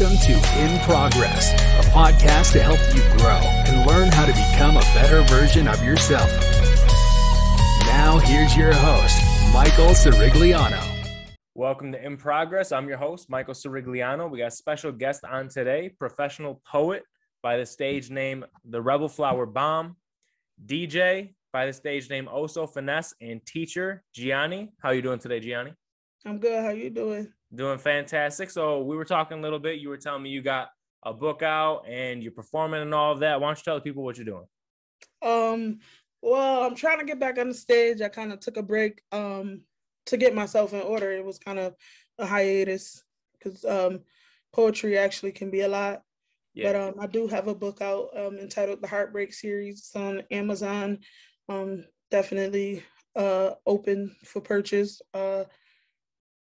[0.00, 4.78] Welcome to In Progress, a podcast to help you grow and learn how to become
[4.78, 6.30] a better version of yourself.
[7.80, 10.80] Now, here's your host, Michael Sirigliano.
[11.54, 12.72] Welcome to In Progress.
[12.72, 14.30] I'm your host, Michael Sirigliano.
[14.30, 17.02] We got a special guest on today, professional poet
[17.42, 19.96] by the stage name The Rebel Flower Bomb,
[20.64, 24.72] DJ by the stage name oh Oso Finesse, and teacher Gianni.
[24.82, 25.74] How you doing today, Gianni?
[26.24, 26.64] I'm good.
[26.64, 27.30] How you doing?
[27.54, 28.50] Doing fantastic.
[28.50, 29.78] So we were talking a little bit.
[29.78, 30.68] You were telling me you got
[31.02, 33.40] a book out and you're performing and all of that.
[33.40, 34.46] Why don't you tell the people what you're doing?
[35.20, 35.80] Um,
[36.22, 38.00] well, I'm trying to get back on the stage.
[38.00, 39.62] I kind of took a break um
[40.06, 41.12] to get myself in order.
[41.12, 41.74] It was kind of
[42.18, 43.02] a hiatus
[43.38, 44.00] because um
[44.52, 46.02] poetry actually can be a lot.
[46.54, 46.72] Yeah.
[46.72, 49.78] But um I do have a book out um entitled The Heartbreak Series.
[49.78, 51.00] It's on Amazon.
[51.48, 52.84] Um definitely
[53.16, 55.02] uh open for purchase.
[55.12, 55.44] Uh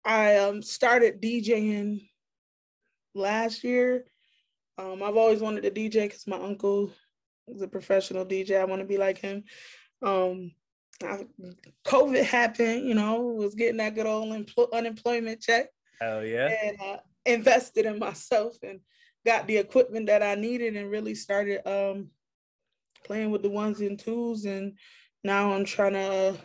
[0.05, 2.09] I um, started DJing
[3.15, 4.05] last year.
[4.77, 6.91] Um, I've always wanted to DJ because my uncle
[7.47, 8.59] is a professional DJ.
[8.59, 9.43] I want to be like him.
[10.01, 10.51] Um,
[11.01, 11.25] I,
[11.85, 15.67] COVID happened, you know, was getting that good old empl- unemployment check.
[15.99, 16.49] Hell yeah.
[16.63, 18.79] And uh, invested in myself and
[19.25, 22.09] got the equipment that I needed and really started um,
[23.05, 24.45] playing with the ones and twos.
[24.45, 24.77] And
[25.23, 26.35] now I'm trying to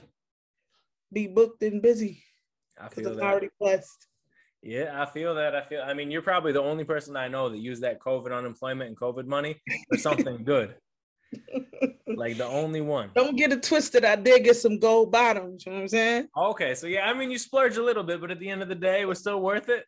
[1.12, 2.22] be booked and busy.
[2.80, 3.22] I feel that.
[3.22, 4.06] already blessed.
[4.62, 5.54] Yeah, I feel that.
[5.54, 5.82] I feel.
[5.82, 8.96] I mean, you're probably the only person I know that used that COVID unemployment and
[8.98, 10.74] COVID money for something good.
[12.06, 13.10] like the only one.
[13.14, 14.04] Don't get it twisted.
[14.04, 15.64] I did get some gold bottoms.
[15.64, 16.28] You know what I'm saying?
[16.36, 18.68] Okay, so yeah, I mean, you splurge a little bit, but at the end of
[18.68, 19.84] the day, it was still worth it.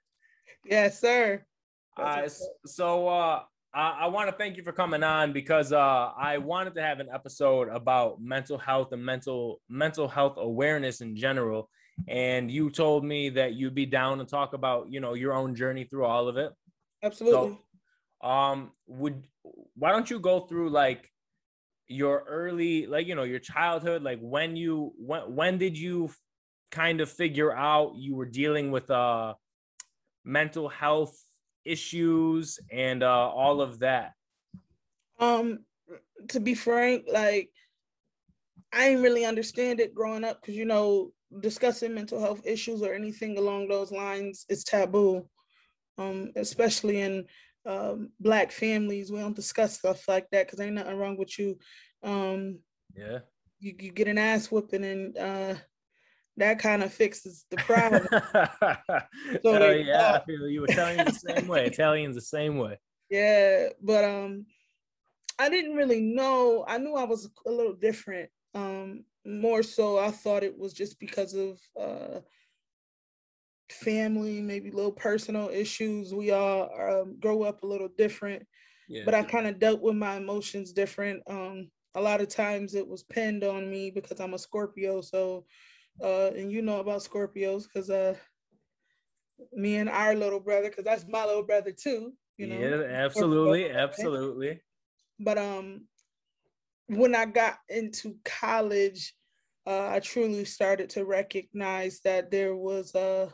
[0.64, 1.42] Yes, sir.
[1.96, 2.28] Uh,
[2.66, 3.42] so uh,
[3.74, 7.00] I, I want to thank you for coming on because uh, I wanted to have
[7.00, 11.68] an episode about mental health and mental mental health awareness in general
[12.08, 15.54] and you told me that you'd be down to talk about you know your own
[15.54, 16.52] journey through all of it.
[17.02, 17.58] Absolutely.
[18.22, 19.26] So, um would
[19.74, 21.10] why don't you go through like
[21.88, 26.10] your early like you know your childhood like when you when when did you
[26.70, 29.34] kind of figure out you were dealing with uh
[30.24, 31.18] mental health
[31.64, 34.12] issues and uh all of that?
[35.18, 35.60] Um
[36.28, 37.50] to be frank like
[38.72, 42.92] i didn't really understand it growing up because you know discussing mental health issues or
[42.92, 45.28] anything along those lines is taboo,
[45.98, 47.26] um, especially in
[47.66, 49.12] um, Black families.
[49.12, 51.58] We don't discuss stuff like that because ain't nothing wrong with you.
[52.02, 52.58] Um,
[52.96, 53.18] yeah.
[53.60, 55.54] You, you get an ass whooping and uh,
[56.38, 58.06] that kind of fixes the problem.
[59.42, 60.64] so oh, yeah, uh, I feel you.
[60.64, 61.66] Italians the same way.
[61.66, 62.78] Italians the same way.
[63.10, 64.46] Yeah, but um,
[65.38, 66.64] I didn't really know.
[66.66, 68.30] I knew I was a little different.
[68.54, 72.20] Um, more so i thought it was just because of uh,
[73.70, 76.12] family maybe little personal issues.
[76.12, 78.46] We all um, grow up a little different
[78.88, 79.02] yeah.
[79.04, 81.22] but i kind of dealt with my emotions different.
[81.28, 85.44] Um, a lot of times it was pinned on me because i'm a scorpio so
[86.02, 88.14] uh, and you know about scorpios because uh,
[89.52, 92.58] me and our little brother because that's my little brother too you know?
[92.58, 94.60] Yeah absolutely absolutely.
[95.18, 95.86] But um
[96.96, 99.14] when I got into college,
[99.66, 103.32] uh, I truly started to recognize that there was a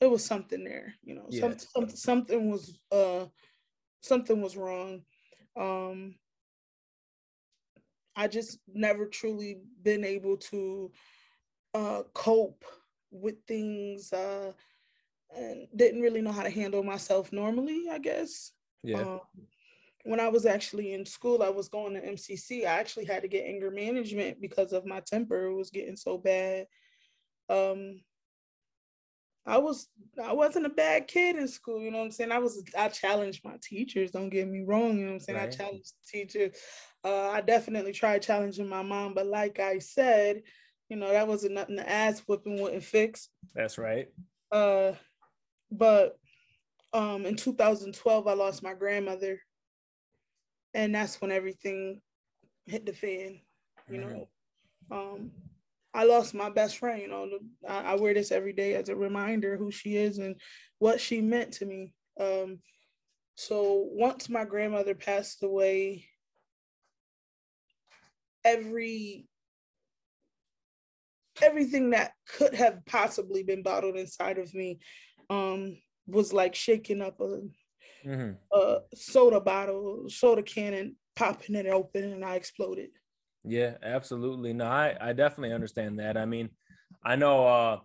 [0.00, 0.94] there was something there.
[1.02, 1.40] You know, yeah.
[1.40, 3.26] some, some, something was uh,
[4.00, 5.02] something was wrong.
[5.56, 6.16] Um,
[8.16, 10.90] I just never truly been able to
[11.74, 12.64] uh, cope
[13.12, 14.52] with things uh,
[15.36, 17.84] and didn't really know how to handle myself normally.
[17.90, 18.52] I guess.
[18.82, 19.02] Yeah.
[19.02, 19.20] Um,
[20.08, 22.62] when I was actually in school, I was going to MCC.
[22.62, 26.66] I actually had to get anger management because of my temper was getting so bad.
[27.50, 28.00] Um,
[29.44, 29.88] I was
[30.22, 32.32] I wasn't a bad kid in school, you know what I'm saying?
[32.32, 35.38] I was I challenged my teachers, don't get me wrong, you know what I'm saying?
[35.38, 35.48] Right.
[35.48, 36.56] I challenged teachers.
[37.04, 40.42] Uh, I definitely tried challenging my mom, but like I said,
[40.88, 43.28] you know, that wasn't nothing the ass whipping wouldn't fix.
[43.54, 44.08] That's right.
[44.50, 44.92] Uh
[45.70, 46.18] but
[46.94, 49.40] um in 2012 I lost my grandmother
[50.74, 52.00] and that's when everything
[52.66, 53.40] hit the fan
[53.88, 54.10] you mm-hmm.
[54.10, 54.28] know
[54.90, 55.30] um
[55.94, 57.28] i lost my best friend you know
[57.68, 60.36] I, I, wear this every day as a reminder who she is and
[60.78, 62.58] what she meant to me um
[63.36, 66.04] so once my grandmother passed away
[68.44, 69.26] every
[71.40, 74.78] everything that could have possibly been bottled inside of me
[75.30, 75.76] um
[76.06, 77.40] was like shaking up a
[78.04, 78.32] mm-hmm.
[78.52, 82.90] a soda bottle, soda can, and popping it open, and I exploded.
[83.44, 84.52] Yeah, absolutely.
[84.52, 86.16] No, I, I definitely understand that.
[86.16, 86.50] I mean,
[87.04, 87.78] I know uh,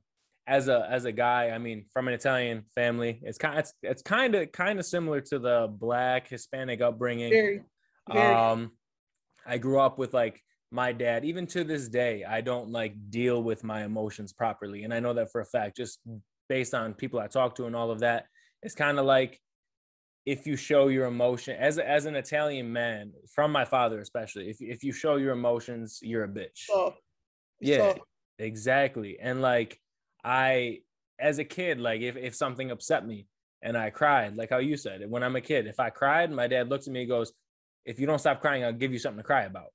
[0.48, 4.02] as a as a guy, I mean, from an Italian family, it's kind it's it's
[4.02, 7.32] kind of kind of similar to the black Hispanic upbringing.
[7.32, 7.62] Very,
[8.12, 8.36] very.
[8.36, 8.72] Um,
[9.46, 11.26] I grew up with like my dad.
[11.26, 15.14] Even to this day, I don't like deal with my emotions properly, and I know
[15.14, 16.00] that for a fact, just
[16.50, 18.26] based on people I talk to and all of that.
[18.62, 19.40] It's kind of like
[20.26, 24.58] if you show your emotion as as an Italian man, from my father especially, if
[24.62, 26.68] if you show your emotions, you're a bitch.
[26.70, 26.94] Oh,
[27.60, 27.96] Yeah,
[28.40, 29.18] exactly.
[29.20, 29.80] And like
[30.24, 30.80] I
[31.20, 33.28] as a kid, like if, if something upset me
[33.62, 36.48] and I cried, like how you said, when I'm a kid, if I cried, my
[36.48, 37.34] dad looks at me and goes,
[37.86, 39.72] If you don't stop crying, I'll give you something to cry about.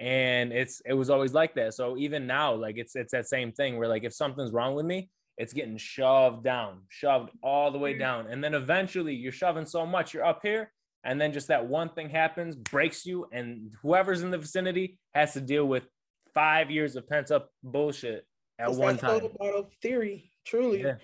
[0.00, 1.74] And it's it was always like that.
[1.74, 4.86] So even now, like it's it's that same thing where like if something's wrong with
[4.86, 5.10] me,
[5.40, 7.98] it's getting shoved down, shoved all the way Mhm.
[7.98, 8.26] down.
[8.30, 10.70] And then eventually you're shoving so much, you're up here,
[11.02, 15.32] and then just that one thing happens, breaks you, and whoever's in the vicinity has
[15.32, 15.88] to deal with
[16.34, 18.26] five years of pent up bullshit
[18.58, 19.36] at it's one soda time.
[19.38, 20.82] bottle theory, truly.
[20.82, 20.98] Yeah.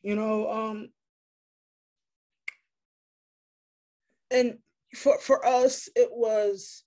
[0.00, 0.92] You know, um,
[4.30, 4.58] and
[4.94, 6.84] for for us, it was,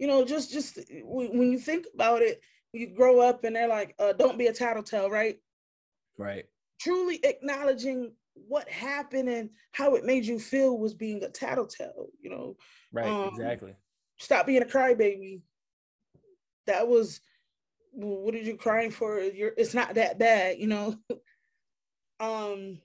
[0.00, 2.42] you know, just just when when you think about it,
[2.72, 5.38] you grow up and they're like, uh, "Don't be a tattletale," right?
[6.18, 6.44] Right.
[6.80, 12.08] Truly acknowledging what happened and how it made you feel was being a tattletale.
[12.20, 12.56] You know,
[12.92, 13.06] Right.
[13.06, 13.74] Um, exactly.
[14.18, 15.42] stop being a crybaby.
[16.66, 17.20] That was
[17.92, 19.20] what are you crying for?
[19.20, 20.96] You're it's not that bad, you know.
[22.20, 22.78] um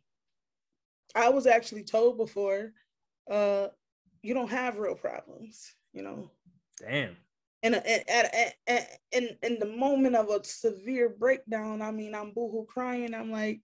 [1.15, 2.71] I was actually told before,
[3.29, 3.69] uh,
[4.21, 6.29] you don't have real problems, you know.
[6.79, 7.17] Damn.
[7.61, 12.15] And at, at, at, at, in in the moment of a severe breakdown, I mean,
[12.15, 13.13] I'm boohoo crying.
[13.13, 13.61] I'm like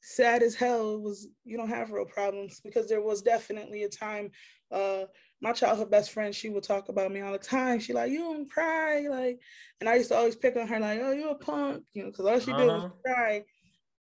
[0.00, 1.00] sad as hell.
[1.00, 4.30] Was you don't have real problems because there was definitely a time.
[4.70, 5.04] Uh,
[5.40, 7.78] my childhood best friend, she would talk about me all the time.
[7.78, 9.38] She like, you don't cry, like,
[9.80, 12.10] and I used to always pick on her like, oh, you're a punk, you know,
[12.10, 12.88] because all she did was Uh-huh.
[13.04, 13.44] cry.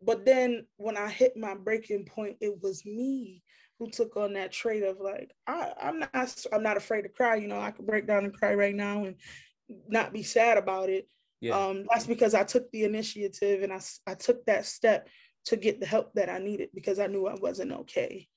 [0.03, 3.43] But then when I hit my breaking point, it was me
[3.79, 7.37] who took on that trait of like, I, I'm not, I'm not afraid to cry.
[7.37, 9.17] You know, I could break down and cry right now and
[9.89, 11.09] not be sad about it.
[11.41, 11.57] Yeah.
[11.57, 15.09] Um, that's because I took the initiative and I I took that step
[15.47, 18.29] to get the help that I needed because I knew I wasn't okay.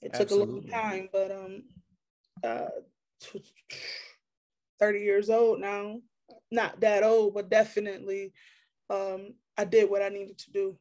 [0.00, 1.62] It took a long time, but um,
[2.44, 2.68] uh,
[4.78, 6.00] 30 years old now,
[6.50, 8.32] not that old, but definitely
[8.90, 10.78] um, I did what I needed to do.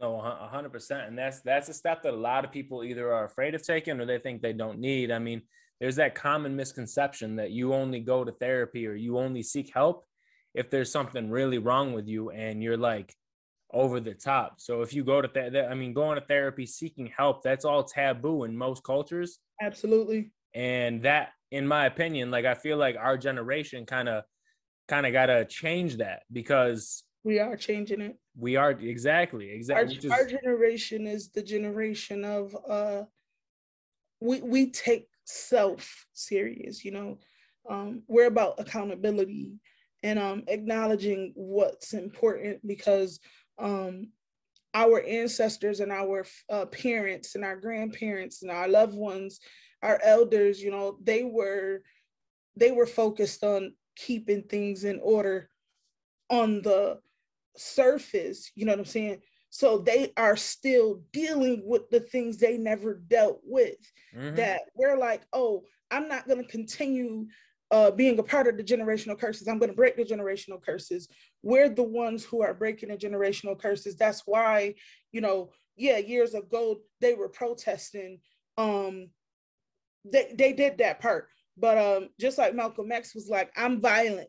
[0.00, 1.08] No, a hundred percent.
[1.08, 4.00] And that's that's a step that a lot of people either are afraid of taking
[4.00, 5.10] or they think they don't need.
[5.10, 5.42] I mean,
[5.78, 10.06] there's that common misconception that you only go to therapy or you only seek help
[10.54, 13.14] if there's something really wrong with you and you're like
[13.72, 14.54] over the top.
[14.58, 17.84] So if you go to that, I mean, going to therapy, seeking help, that's all
[17.84, 19.38] taboo in most cultures.
[19.60, 20.32] Absolutely.
[20.54, 24.24] And that, in my opinion, like I feel like our generation kind of
[24.88, 28.16] kind of got to change that because We are changing it.
[28.36, 33.02] we are exactly exactly which is- our generation is the generation of uh,
[34.20, 36.84] we we take self serious.
[36.84, 37.18] You know,
[37.68, 39.52] um, we're about accountability
[40.02, 43.20] and um, acknowledging what's important because
[43.58, 44.08] um,
[44.72, 49.40] our ancestors and our uh, parents and our grandparents and our loved ones,
[49.82, 51.82] our elders, you know, they were
[52.56, 55.50] they were focused on keeping things in order
[56.30, 56.98] on the
[57.56, 59.20] surface, you know what I'm saying?
[59.50, 63.78] So they are still dealing with the things they never dealt with.
[64.14, 64.36] Mhm.
[64.36, 67.26] That we're like, oh, I'm not going to continue
[67.72, 69.46] uh, being a part of the generational curses.
[69.46, 71.08] I'm going to break the generational curses.
[71.42, 73.96] We're the ones who are breaking the generational curses.
[73.96, 74.74] That's why,
[75.12, 78.20] you know, yeah, years ago they were protesting.
[78.58, 79.10] Um,
[80.04, 84.28] they they did that part, but um, just like Malcolm X was like, I'm violent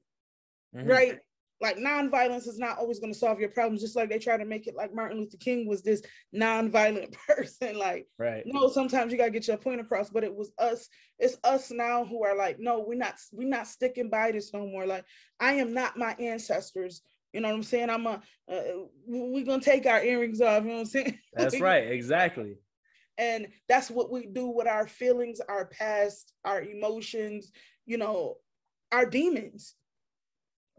[0.75, 0.87] Mhm.
[0.87, 1.19] right?
[1.61, 4.45] Like nonviolence is not always going to solve your problems, just like they try to
[4.45, 6.01] make it like Martin Luther King was this
[6.35, 7.77] nonviolent person.
[7.77, 8.43] Like, Right.
[8.45, 10.89] no, sometimes you gotta get your point across, but it was us,
[11.19, 14.65] it's us now who are like, no, we're not, we're not sticking by this no
[14.65, 14.85] more.
[14.87, 15.05] Like,
[15.39, 17.01] I am not my ancestors.
[17.31, 17.89] You know what I'm saying?
[17.89, 18.61] I'm a, uh,
[19.07, 20.63] we're gonna take our earrings off.
[20.63, 21.19] You know what I'm saying?
[21.33, 21.91] That's right.
[21.91, 22.57] Exactly.
[23.17, 27.51] and that's what we do with our feelings our past our emotions
[27.85, 28.37] you know
[28.91, 29.75] our demons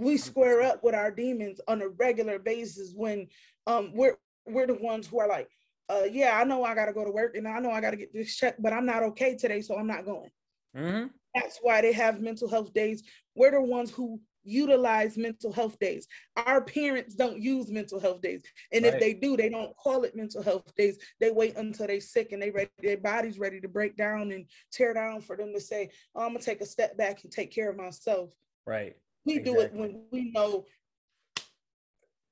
[0.02, 3.26] we square up with our demons on a regular basis when
[3.66, 4.16] um we're
[4.46, 5.48] we're the ones who are like
[5.88, 8.12] uh yeah i know i gotta go to work and i know i gotta get
[8.12, 10.30] this check but i'm not okay today so i'm not going.
[10.74, 13.02] Hmm that's why they have mental health days.
[13.34, 16.06] We're the ones who utilize mental health days.
[16.36, 18.42] Our parents don't use mental health days.
[18.72, 20.98] And if they do they don't call it mental health days.
[21.20, 24.46] They wait until they're sick and they ready their body's ready to break down and
[24.72, 27.52] tear down for them to say oh, i'm gonna take a step back and take
[27.52, 28.30] care of myself.
[28.66, 28.96] Right.
[29.24, 30.64] We do it when we know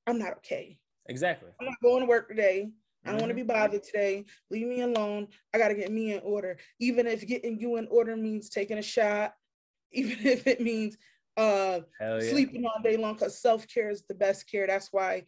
[0.07, 0.79] i'm not okay
[1.11, 1.51] Exactly.
[1.61, 2.71] I'm not going to work today.
[3.05, 4.27] I don't want to be bothered today.
[4.51, 5.27] Leave me alone.
[5.53, 6.59] I got to get me in order.
[6.79, 9.33] Even if getting you in order means taking a shot,
[9.93, 10.97] even if it means
[11.37, 12.21] uh yeah.
[12.21, 14.67] sleeping all day long because self-care is the best care.
[14.67, 15.25] That's why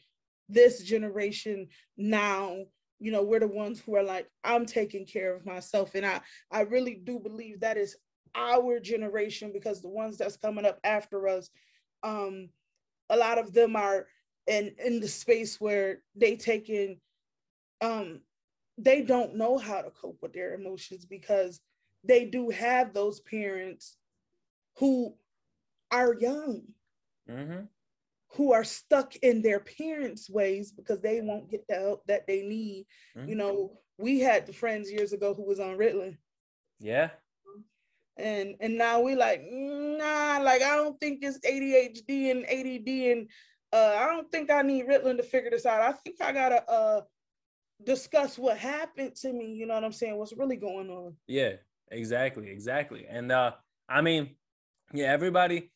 [0.49, 2.59] this generation now,
[3.01, 5.95] you know, we're the ones who are like, I'm taking care of myself.
[5.95, 7.97] And I I really do believe that is
[8.35, 11.51] our generation because the ones that's coming up after us,
[12.03, 12.49] um,
[13.11, 14.07] a lot of them are
[14.47, 17.01] in in the space where they taking
[17.81, 18.21] um
[18.79, 21.61] they don't know how to cope with their emotions because
[22.05, 23.97] they do have those parents
[24.79, 25.15] who
[25.91, 26.63] are young
[27.27, 27.69] hmm
[28.37, 32.43] who are stuck in their parents ways because they won't get the help that they
[32.43, 32.87] need
[33.25, 33.37] you Mhm.
[33.37, 36.17] know we had the friends years ago who was on ritalin
[36.81, 37.11] Yeah.
[38.19, 43.29] And and now we like nah like i don't think it's adhd and add and
[43.73, 45.81] uh i don't think i need ritalin to figure this out.
[45.81, 47.01] I think i gotta uh
[47.85, 50.17] discuss what happened to me you know what i'm saying?
[50.17, 51.17] What's really going on?
[51.27, 51.55] Yeah,
[51.91, 53.07] exactly, exactly.
[53.09, 53.53] And uh
[53.89, 54.37] I mean,
[54.93, 55.73] yeah, everybody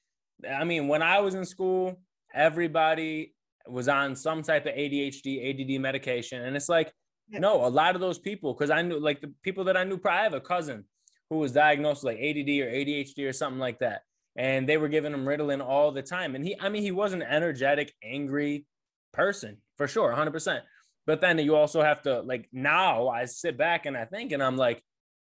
[0.48, 1.98] I mean, when I was in school,
[2.34, 3.34] everybody
[3.66, 6.42] was on some type of ADHD, ADD medication.
[6.42, 6.92] And it's like
[7.28, 9.98] no, a lot of those people cuz I knew like the people that I knew
[9.98, 10.84] prior, I have a cousin
[11.30, 14.02] who was diagnosed with like ADD or ADHD or something like that.
[14.36, 16.34] And they were giving him Ritalin all the time.
[16.34, 18.66] And he, I mean, he was an energetic, angry
[19.12, 20.60] person for sure, 100%.
[21.06, 24.42] But then you also have to, like, now I sit back and I think, and
[24.42, 24.82] I'm like,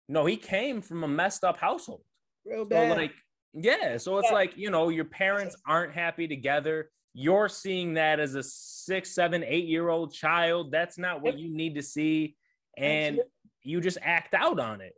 [0.08, 2.02] no, he came from a messed up household.
[2.44, 3.12] real So bad like,
[3.52, 3.98] yeah.
[3.98, 4.34] So it's Yeah.
[4.34, 6.90] like, you know, your parents aren't happy together.
[7.14, 10.70] You're seeing that as a six, seven, eight year old child.
[10.72, 12.36] That's not what you need to see.
[12.76, 13.20] And
[13.62, 14.94] you just act out on it.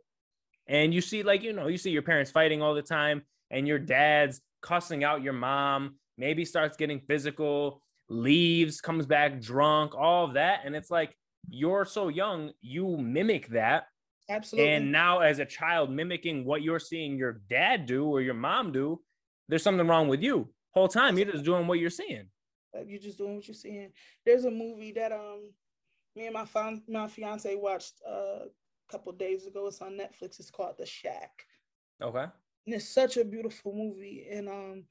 [0.71, 3.67] And you see, like, you know, you see your parents fighting all the time, and
[3.67, 10.23] your dad's cussing out your mom, maybe starts getting physical, leaves, comes back drunk, all
[10.25, 10.61] of that.
[10.63, 11.13] And it's like,
[11.49, 13.87] you're so young, you mimic that.
[14.29, 18.33] absolutely And now, as a child, mimicking what you're seeing your dad do or your
[18.33, 19.01] mom do,
[19.49, 20.53] there's something wrong with you.
[20.73, 22.27] Whole time, you're just doing what you're seeing.
[22.87, 23.91] You're just doing what you're seeing.
[24.25, 25.51] There's a movie that um
[26.15, 28.45] me and my fan, my fiance watched uh,
[28.91, 29.67] couple days ago.
[29.67, 30.39] It's on Netflix.
[30.39, 31.31] It's called The Shack.
[32.01, 32.25] Okay.
[32.65, 34.27] And it's such a beautiful movie.
[34.29, 34.83] And um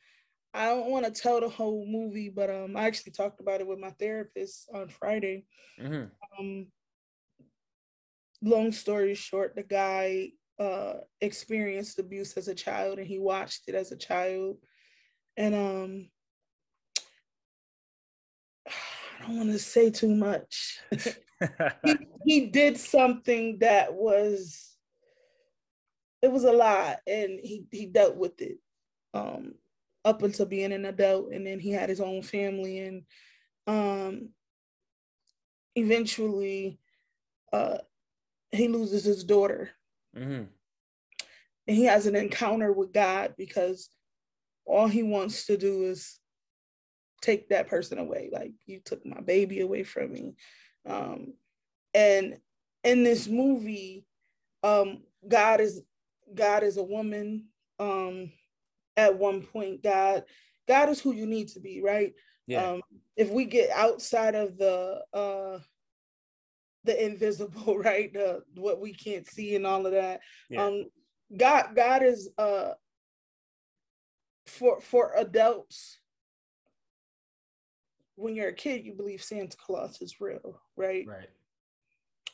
[0.53, 3.67] I don't want to tell the whole movie, but um I actually talked about it
[3.67, 5.45] with my therapist on Friday.
[5.79, 6.05] hmm
[6.39, 6.67] Um
[8.43, 13.75] long story short, the guy uh experienced abuse as a child and he watched it
[13.75, 14.57] as a child.
[15.37, 16.09] And um
[19.21, 20.81] I don't want to say too much.
[21.85, 24.77] he, he did something that was
[26.23, 28.59] it was a lot and he he dealt with it
[29.15, 29.55] um
[30.05, 33.03] up until being an adult and then he had his own family and
[33.67, 34.29] um
[35.77, 36.79] eventually
[37.53, 37.79] uh
[38.53, 39.71] he loses his daughter
[40.15, 40.45] hmm
[41.71, 43.91] and he has an encounter with God because
[44.65, 46.19] all he wants to do is
[47.21, 48.29] take that person away.
[48.33, 50.35] Like you took my baby away from me.
[50.89, 51.35] Um,
[51.95, 52.39] and
[52.85, 54.07] in this movie,
[54.63, 55.83] um, God is
[56.35, 57.47] God is a woman.
[57.79, 58.31] Um,
[58.97, 60.25] at one point, God
[60.69, 62.13] God is who you need to be, right?
[62.47, 62.71] Yeah.
[62.71, 62.83] Um,
[63.17, 65.59] if we get outside of the uh
[66.85, 68.13] the invisible, right?
[68.13, 70.21] The what we can't see and all of that.
[70.49, 70.65] Yeah.
[70.65, 70.85] Um
[71.37, 72.73] God God is uh
[74.47, 76.00] for for adults
[78.21, 81.07] when you're a kid you believe Santa Claus is real, right?
[81.07, 81.29] right.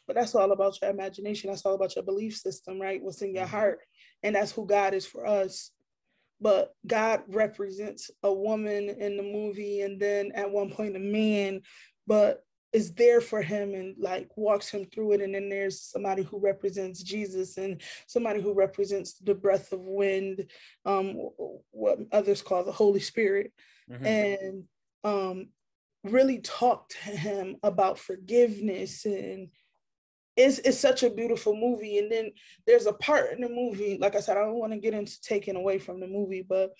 [0.07, 1.51] But that's all about your imagination.
[1.51, 3.03] That's all about your belief system, right?
[3.03, 3.51] What's in your Mhm.
[3.51, 3.81] heart.
[4.23, 5.71] And that's who God is for us.
[6.41, 11.63] But God represents a woman in the movie and then at one point a man,
[12.07, 15.21] but is there for him and like walks him through it.
[15.23, 20.51] And then there's somebody who represents Jesus and somebody who represents the breath of wind,
[20.85, 21.15] um,
[21.71, 23.53] what others call the Holy Spirit
[23.89, 24.05] Mhm.
[24.05, 24.69] and
[25.05, 25.49] um,
[26.13, 29.49] really talk to him about forgiveness and
[30.37, 31.99] it's, it's such a beautiful movie.
[31.99, 32.31] And then
[32.67, 35.21] there's a part in the movie like i said i don't want to get into
[35.23, 36.73] taking away from the movie but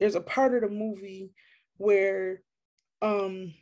[0.00, 1.30] there's a part of the movie
[1.76, 2.42] where
[3.02, 3.52] um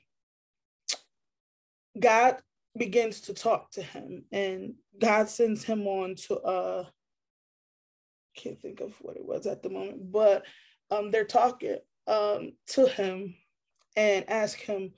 [1.99, 2.37] god
[2.77, 6.85] begins to talk to him and god sends him on to uh
[8.35, 10.45] can't think of what it was at the moment but
[10.91, 11.77] um they're talking
[12.07, 13.35] um to him
[13.95, 14.93] and ask him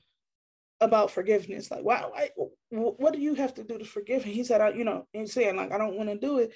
[0.84, 2.28] about forgiveness like wow, why
[2.70, 5.06] wh- what do you have to do to forgive him he said I, you know
[5.12, 6.52] he's saying like i don't want to do it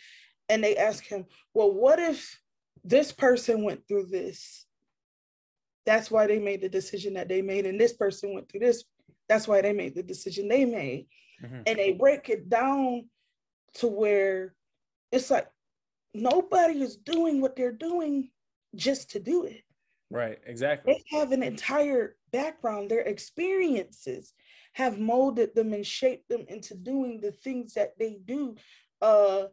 [0.49, 2.41] and they ask him well what if
[2.85, 4.67] this person went through this
[5.85, 8.85] that's why they made the decision that they made and this person went through this
[9.29, 11.07] That's why they made the decision they made.
[11.43, 11.63] Mm-hmm.
[11.67, 13.09] And they break it down
[13.75, 14.55] to where
[15.13, 15.49] it's like
[16.15, 18.31] nobody is doing what they're doing
[18.75, 19.63] just to do it.
[20.11, 20.93] Right, exactly.
[20.93, 24.35] They have an entire background, their experiences
[24.75, 28.57] have molded them and shaped them into doing the things that they do.
[29.01, 29.45] Uh,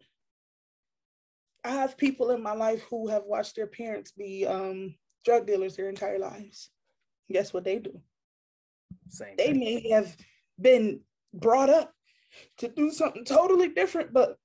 [1.64, 5.76] I have people in my life who have watched their parents be um, drug dealers
[5.76, 6.70] their entire lives.
[7.32, 8.00] Guess what they do?
[9.10, 9.36] Same.
[9.38, 10.16] They may have
[10.62, 11.02] been
[11.34, 11.92] brought up
[12.58, 14.38] to do something totally different, but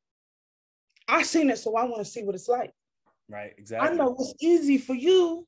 [1.09, 2.73] I've seen it, so I want to see what it's like.
[3.29, 3.89] Right, exactly.
[3.89, 5.47] I know it's easy for you.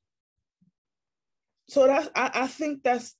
[1.72, 3.16] So that I, I think that's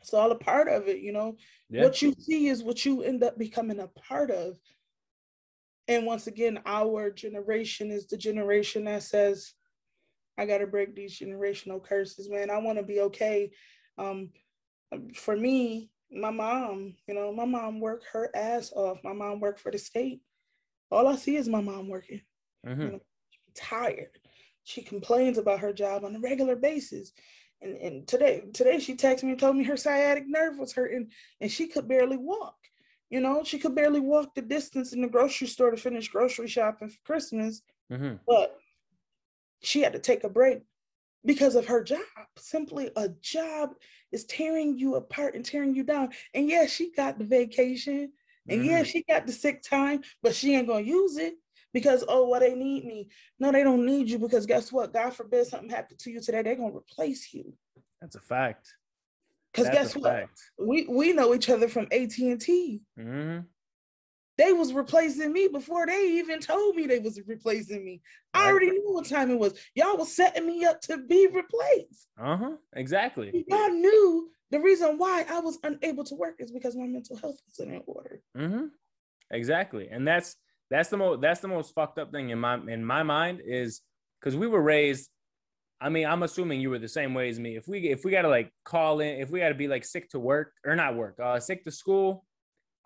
[0.00, 1.36] it's all a part of it, you know.
[1.68, 1.82] Yeah.
[1.82, 4.56] What you see is what you end up becoming a part of.
[5.86, 9.52] And once again, our generation is the generation that says,
[10.38, 12.48] I gotta break these generational curses, man.
[12.48, 13.50] I want to be okay.
[13.98, 14.30] Um,
[15.14, 19.04] for me, my mom, you know, my mom worked her ass off.
[19.04, 20.22] My mom worked for the state.
[20.90, 22.22] All I see is my mom working.
[22.66, 22.80] Mm-hmm.
[22.80, 23.00] You know,
[23.54, 24.18] tired.
[24.64, 27.12] She complains about her job on a regular basis.
[27.62, 31.10] And, and today, today she texted me and told me her sciatic nerve was hurting
[31.40, 32.56] and she could barely walk.
[33.10, 36.48] You know, she could barely walk the distance in the grocery store to finish grocery
[36.48, 37.62] shopping for Christmas.
[37.90, 38.16] Mm-hmm.
[38.26, 38.56] But
[39.62, 40.62] she had to take a break
[41.24, 42.00] because of her job.
[42.38, 43.74] Simply a job
[44.12, 46.10] is tearing you apart and tearing you down.
[46.34, 48.12] And yeah, she got the vacation
[48.48, 48.70] and mm-hmm.
[48.70, 51.34] yeah, she got the sick time, but she ain't gonna use it
[51.72, 53.08] because oh well they need me.
[53.38, 54.92] No, they don't need you because guess what?
[54.92, 57.52] God forbid something happened to you today, they're gonna replace you.
[58.00, 58.74] That's a fact.
[59.52, 60.04] Because guess what?
[60.04, 60.40] Fact.
[60.58, 62.82] We we know each other from AT&T.
[62.98, 63.40] Mm-hmm
[64.40, 68.00] they was replacing me before they even told me they was replacing me.
[68.32, 69.52] I already knew what time it was.
[69.74, 72.08] Y'all was setting me up to be replaced.
[72.18, 72.52] Uh-huh.
[72.74, 73.44] Exactly.
[73.48, 77.36] Y'all knew the reason why I was unable to work is because my mental health
[77.46, 78.22] was in order.
[78.34, 78.66] Mm-hmm.
[79.30, 79.88] Exactly.
[79.90, 80.36] And that's
[80.70, 83.82] that's the most that's the most fucked up thing in my in my mind is
[84.20, 85.08] because we were raised.
[85.82, 87.56] I mean, I'm assuming you were the same way as me.
[87.56, 90.18] If we if we gotta like call in, if we gotta be like sick to
[90.18, 92.24] work or not work, uh sick to school,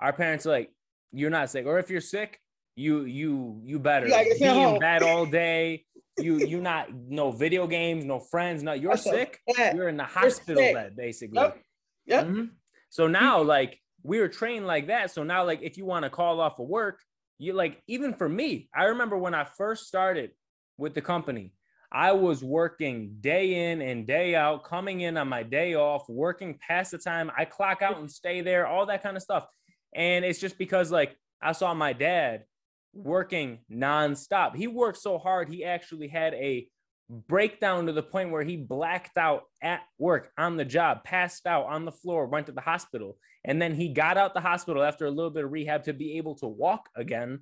[0.01, 0.71] our parents are like,
[1.13, 1.67] you're not sick.
[1.67, 2.39] Or if you're sick,
[2.77, 5.85] you you you better you be in bed all day.
[6.19, 9.41] You you not no video games, no friends, no you're sick.
[9.59, 11.41] You're in the hospital bed basically.
[11.41, 11.63] Yep.
[12.07, 12.27] yep.
[12.27, 12.45] Mm-hmm.
[12.91, 15.11] So now like we were trained like that.
[15.11, 17.01] So now like if you want to call off of work,
[17.39, 20.31] you like even for me, I remember when I first started
[20.79, 21.53] with the company,
[21.93, 26.59] I was working day in and day out, coming in on my day off, working
[26.67, 29.47] past the time I clock out and stay there, all that kind of stuff.
[29.95, 32.45] And it's just because like I saw my dad
[32.93, 34.57] working nonstop.
[34.57, 36.69] He worked so hard, he actually had a
[37.09, 41.67] breakdown to the point where he blacked out at work on the job, passed out
[41.67, 43.17] on the floor, went to the hospital.
[43.45, 46.17] And then he got out the hospital after a little bit of rehab to be
[46.17, 47.41] able to walk again.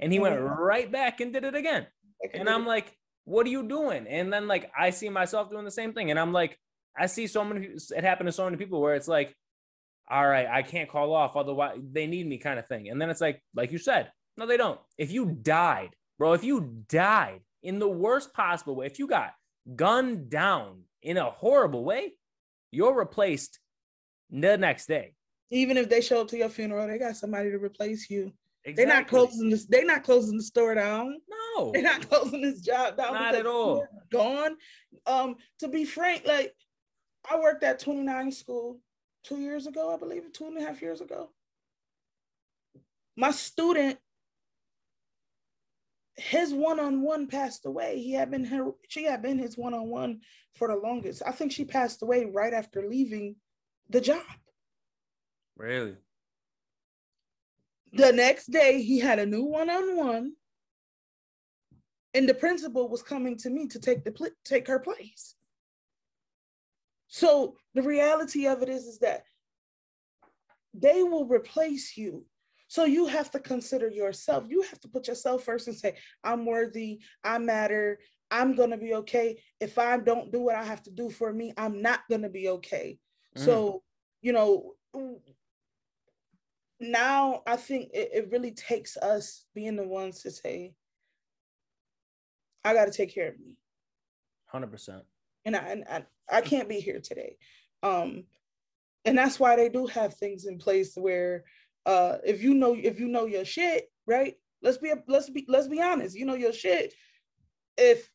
[0.00, 1.86] And he went right back and did it again.
[2.32, 4.06] And I'm like, what are you doing?
[4.06, 6.10] And then like I see myself doing the same thing.
[6.10, 6.58] And I'm like,
[6.98, 9.34] I see so many it happened to so many people where it's like
[10.08, 12.88] all right, I can't call off, otherwise they need me kind of thing.
[12.88, 14.78] And then it's like, like you said, no, they don't.
[14.98, 19.32] If you died, bro, if you died in the worst possible way, if you got
[19.74, 22.12] gunned down in a horrible way,
[22.70, 23.58] you're replaced
[24.30, 25.14] the next day.
[25.50, 28.32] Even if they show up to your funeral, they got somebody to replace you.
[28.64, 28.84] Exactly.
[28.84, 29.66] They're not closing this.
[29.66, 31.16] They're not closing the store down.
[31.28, 33.14] No, they're not closing this job down.
[33.14, 33.84] Not at all.
[34.12, 34.56] Gone.
[35.04, 36.52] Um, to be frank, like
[37.28, 38.78] I worked at 29 school
[39.24, 41.30] two years ago, I believe, two and a half years ago.
[43.16, 43.98] My student,
[46.16, 48.00] his one-on-one passed away.
[48.00, 50.20] He had been her, she had been his one-on-one
[50.54, 51.22] for the longest.
[51.26, 53.36] I think she passed away right after leaving
[53.90, 54.24] the job.
[55.56, 55.96] Really?
[57.92, 60.32] The next day, he had a new one-on-one,
[62.14, 65.34] and the principal was coming to me to take the take her place.
[67.08, 69.24] So the reality of it is, is that
[70.74, 72.26] they will replace you.
[72.68, 74.44] So you have to consider yourself.
[74.48, 78.00] You have to put yourself first and say, I'm worthy, I matter,
[78.30, 79.40] I'm going to be okay.
[79.60, 82.28] If I don't do what I have to do for me, I'm not going to
[82.28, 82.98] be okay.
[83.36, 83.44] Mm.
[83.44, 83.82] So,
[84.20, 84.74] you know,
[86.80, 90.74] now I think it, it really takes us being the ones to say,
[92.64, 93.56] I got to take care of me.
[94.52, 95.02] 100%
[95.46, 97.36] and I, and I, I can't be here today.
[97.82, 98.24] Um,
[99.04, 101.44] and that's why they do have things in place where
[101.86, 104.34] uh, if you know if you know your shit, right?
[104.60, 106.16] Let's be let's be let's be honest.
[106.16, 106.92] You know your shit.
[107.78, 108.10] If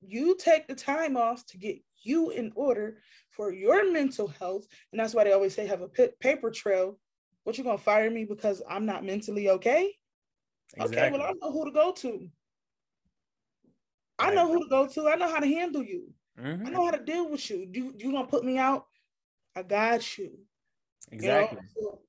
[0.00, 2.98] you take the time off to get you in order
[3.30, 4.66] for your mental health.
[4.92, 6.98] And that's why they always say have a p- paper trail.
[7.44, 9.92] What you gonna fire me because I'm not mentally okay?
[10.76, 10.98] Exactly.
[10.98, 12.28] Okay, well I know who to go to.
[14.18, 15.08] I know who to go to.
[15.08, 16.12] I know how to handle you.
[16.40, 16.66] Mm-hmm.
[16.66, 17.68] I know how to deal with you.
[17.72, 18.86] You you gonna put me out?
[19.56, 20.38] I got you.
[21.10, 21.58] Exactly.
[21.76, 21.90] You know?
[21.90, 22.00] so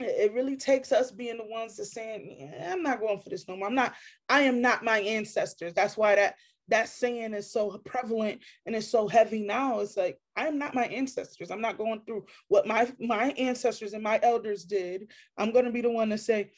[0.00, 3.56] it really takes us being the ones that saying, I'm not going for this no
[3.56, 3.68] more.
[3.68, 3.94] I'm not,
[4.28, 5.74] I am not my ancestors.
[5.74, 6.34] That's why that
[6.70, 9.80] that saying is so prevalent and it's so heavy now.
[9.80, 11.50] It's like I am not my ancestors.
[11.50, 15.10] I'm not going through what my my ancestors and my elders did.
[15.36, 16.52] I'm gonna be the one to say,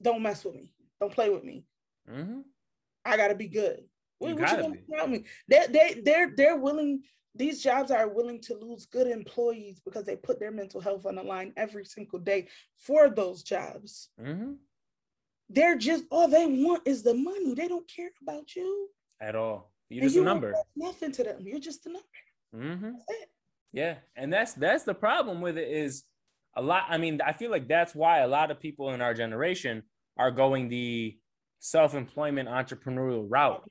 [0.00, 0.72] don't mess with me.
[1.00, 1.64] Don't play with me.
[2.10, 2.40] Mm-hmm.
[3.04, 3.80] I gotta be good.
[4.18, 5.24] What, you, what you gonna tell me?
[5.48, 7.02] They they they're they're willing.
[7.38, 11.14] These jobs are willing to lose good employees because they put their mental health on
[11.14, 14.08] the line every single day for those jobs.
[14.20, 14.54] Mm-hmm.
[15.48, 17.54] They're just all they want is the money.
[17.54, 18.88] They don't care about you
[19.20, 19.72] at all.
[19.88, 20.52] You're just you a number.
[20.76, 21.46] Nothing to them.
[21.46, 22.06] You're just a number.
[22.54, 22.90] Mm-hmm.
[23.72, 26.04] Yeah, and that's that's the problem with it is
[26.56, 26.84] a lot.
[26.88, 29.84] I mean, I feel like that's why a lot of people in our generation
[30.18, 31.16] are going the
[31.60, 33.68] self-employment entrepreneurial route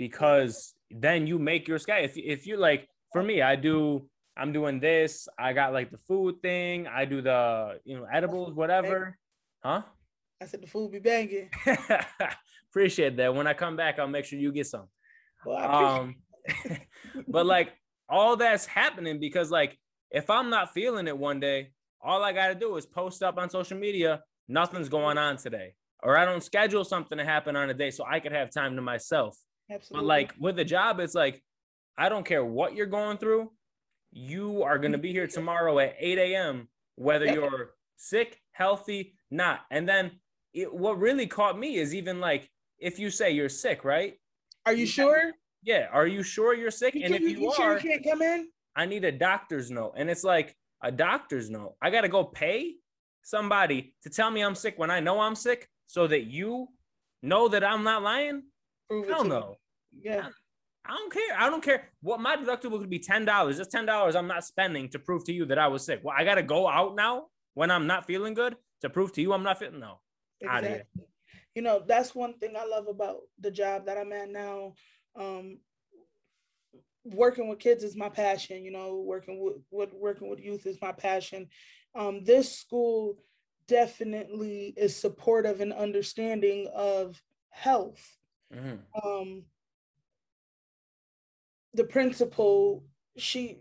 [0.00, 1.98] because then you make your sky.
[1.98, 4.08] If if you like, for me, I do.
[4.34, 5.28] I'm doing this.
[5.38, 6.86] I got like the food thing.
[6.86, 9.18] I do the you know edibles, whatever.
[9.62, 9.82] Huh?
[10.40, 11.50] I said the food be banging.
[12.70, 13.34] appreciate that.
[13.34, 14.88] When I come back, I'll make sure you get some.
[15.44, 16.16] Well, um,
[17.28, 17.74] but like
[18.08, 19.76] all that's happening because like
[20.10, 23.50] if I'm not feeling it one day, all I gotta do is post up on
[23.50, 24.22] social media.
[24.48, 28.06] Nothing's going on today, or I don't schedule something to happen on a day so
[28.08, 29.36] I could have time to myself.
[29.70, 30.02] Absolutely.
[30.02, 31.42] But like with the job, it's like
[31.96, 33.50] I don't care what you're going through.
[34.12, 36.68] You are gonna be here tomorrow at 8 a.m.
[36.96, 39.60] Whether you're sick, healthy, not.
[39.70, 40.12] And then
[40.52, 44.14] it, what really caught me is even like if you say you're sick, right?
[44.66, 45.32] Are you sure?
[45.62, 45.86] Yeah.
[45.92, 46.94] Are you sure you're sick?
[46.94, 48.48] You and if you, you are, sure you can't come in.
[48.74, 51.74] I need a doctor's note, and it's like a doctor's note.
[51.82, 52.76] I got to go pay
[53.22, 56.68] somebody to tell me I'm sick when I know I'm sick, so that you
[57.22, 58.44] know that I'm not lying.
[58.90, 59.56] Prove Hell no.
[60.02, 60.26] Yeah.
[60.84, 61.36] I, I don't care.
[61.38, 63.56] I don't care what my deductible could be ten dollars.
[63.56, 66.00] Just ten dollars I'm not spending to prove to you that I was sick.
[66.02, 69.32] Well, I gotta go out now when I'm not feeling good to prove to you
[69.32, 70.00] I'm not feeling no.
[70.40, 70.82] Exactly.
[71.54, 74.74] You know, that's one thing I love about the job that I'm at now.
[75.14, 75.58] Um,
[77.04, 78.64] working with kids is my passion.
[78.64, 81.48] You know, working with, with working with youth is my passion.
[81.94, 83.18] Um, this school
[83.68, 88.16] definitely is supportive and understanding of health.
[88.54, 89.08] Mm-hmm.
[89.08, 89.44] Um,
[91.74, 92.84] the principal,
[93.16, 93.58] she,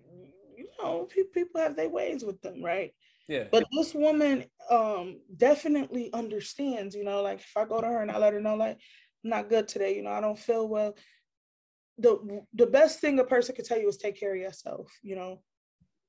[0.57, 2.93] you know, people have their ways with them, right?
[3.27, 3.45] Yeah.
[3.51, 8.11] But this woman um definitely understands, you know, like if I go to her and
[8.11, 8.77] I let her know like
[9.23, 10.95] I'm not good today, you know, I don't feel well.
[11.99, 15.15] The the best thing a person can tell you is take care of yourself, you
[15.15, 15.41] know.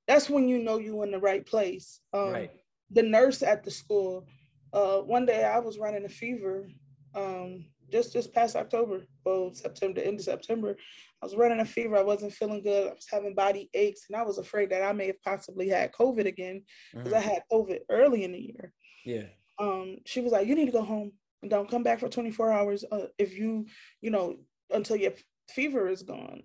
[0.09, 2.01] That's when you know you're in the right place.
[2.14, 2.51] Um right.
[2.90, 4.27] the nurse at the school,
[4.73, 6.69] uh one day I was running a fever
[7.14, 10.76] um just this past October, well, September, end of September,
[11.22, 11.96] I was running a fever.
[11.96, 12.88] I wasn't feeling good.
[12.88, 15.92] I was having body aches, and I was afraid that I may have possibly had
[15.92, 17.16] COVID again because mm-hmm.
[17.16, 18.72] I had COVID early in the year.
[19.05, 19.26] Yeah.
[19.59, 22.53] Um, she was like, "You need to go home and don't come back for 24
[22.53, 23.66] hours uh, if you,
[24.00, 24.37] you know,
[24.70, 25.12] until your
[25.50, 26.42] fever is gone."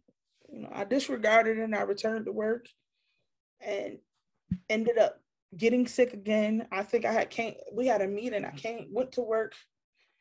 [0.52, 2.68] You know, I disregarded and I returned to work,
[3.62, 4.00] and
[4.70, 5.20] ended up
[5.56, 6.68] getting sick again.
[6.72, 7.56] I think I had came.
[7.72, 8.46] We had a meeting.
[8.46, 9.54] I came, went to work.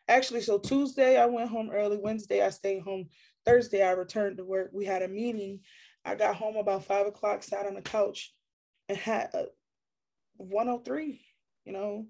[0.09, 1.97] Actually, so Tuesday I went home early.
[1.97, 3.09] Wednesday I stayed home.
[3.45, 4.71] Thursday, I returned to work.
[4.73, 5.61] We had a meeting.
[6.05, 8.33] I got home about five o'clock, sat on the couch,
[8.89, 9.47] and had a
[10.37, 11.21] 103,
[11.65, 12.07] you know,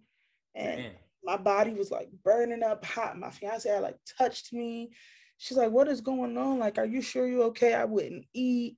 [0.55, 0.93] and Man.
[1.23, 3.19] my body was like burning up hot.
[3.19, 4.91] My fiance had like touched me.
[5.39, 6.59] She's like, What is going on?
[6.59, 7.75] Like, are you sure you're okay?
[7.75, 8.77] I wouldn't eat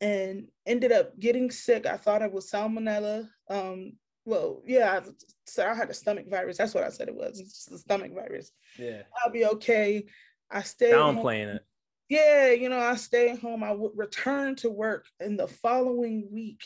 [0.00, 1.86] and ended up getting sick.
[1.86, 3.28] I thought it was salmonella.
[3.48, 3.92] Um,
[4.30, 5.00] well, yeah,
[5.46, 6.58] so I had a stomach virus.
[6.58, 7.40] That's what I said it was.
[7.40, 8.52] It's just a stomach virus.
[8.78, 9.02] Yeah.
[9.22, 10.06] I'll be okay.
[10.50, 11.62] I stayed downplaying it
[12.10, 13.62] yeah, you know, I stayed home.
[13.62, 16.60] I would return to work in the following week.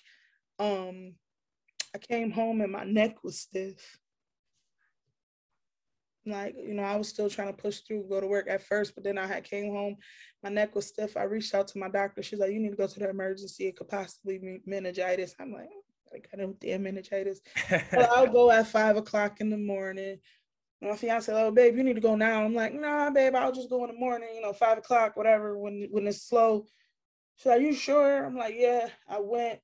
[0.59, 1.13] Um,
[1.95, 3.99] I came home and my neck was stiff.
[6.25, 8.95] Like, you know, I was still trying to push through, go to work at first,
[8.95, 9.97] but then I had came home,
[10.43, 11.15] my neck was stiff.
[11.15, 12.23] I reached out to my doctor.
[12.23, 13.67] She's like, you need to go to the emergency.
[13.67, 15.35] It could possibly be meningitis.
[15.39, 15.69] I'm like,
[16.15, 17.41] I got no damn meningitis.
[17.71, 20.19] but I'll go at five o'clock in the morning
[20.85, 23.53] my fiance said, "Oh, babe, you need to go now." I'm like, "Nah, babe, I'll
[23.53, 24.29] just go in the morning.
[24.35, 25.57] You know, five o'clock, whatever.
[25.59, 26.67] When when it's slow."
[27.37, 29.61] She's like, "You sure?" I'm like, "Yeah." I went.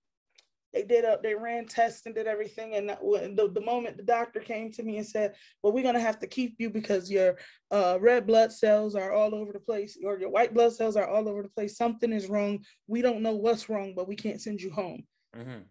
[0.73, 2.75] they did up, they ran tests and did everything.
[2.75, 6.21] And the, the moment the doctor came to me and said, Well, we're gonna have
[6.21, 7.37] to keep you because your
[7.73, 11.09] uh, red blood cells are all over the place, or your white blood cells are
[11.09, 11.77] all over the place.
[11.77, 12.65] Something is wrong.
[12.87, 15.05] We don't know what's wrong, but we can't send you home.
[15.37, 15.63] Mm-hmm.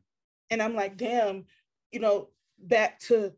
[0.50, 1.46] And I'm like, damn,
[1.92, 3.34] you know, back to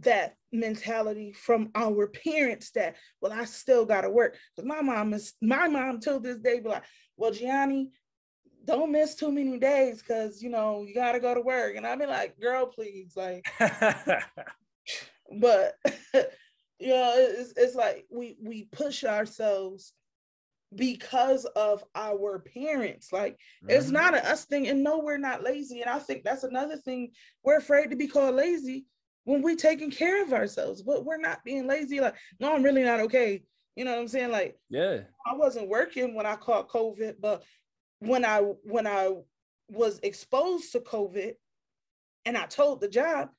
[0.00, 4.36] that mentality from our parents that well i still gotta work.
[4.54, 6.84] Because my mom is my mom till this day be like
[7.16, 7.90] well gianni
[8.64, 11.76] don't miss too many days because you know you gotta go to work.
[11.76, 13.44] And i'd be like girl please like
[15.40, 15.74] but
[16.78, 19.92] you know it's, it's like we we push ourselves
[20.74, 23.70] because of our parents like mm-hmm.
[23.70, 26.76] it's not a us thing and no we're not lazy and i think that's another
[26.76, 27.10] thing
[27.44, 28.86] we're afraid to be called lazy
[29.24, 32.00] when we're taking care of ourselves, but we're not being lazy.
[32.00, 33.42] Like, no, I'm really not okay.
[33.76, 34.30] You know what I'm saying?
[34.30, 37.42] Like, yeah, I wasn't working when I caught COVID, but
[38.00, 39.10] when I when I
[39.70, 41.34] was exposed to COVID
[42.26, 43.30] and I told the job,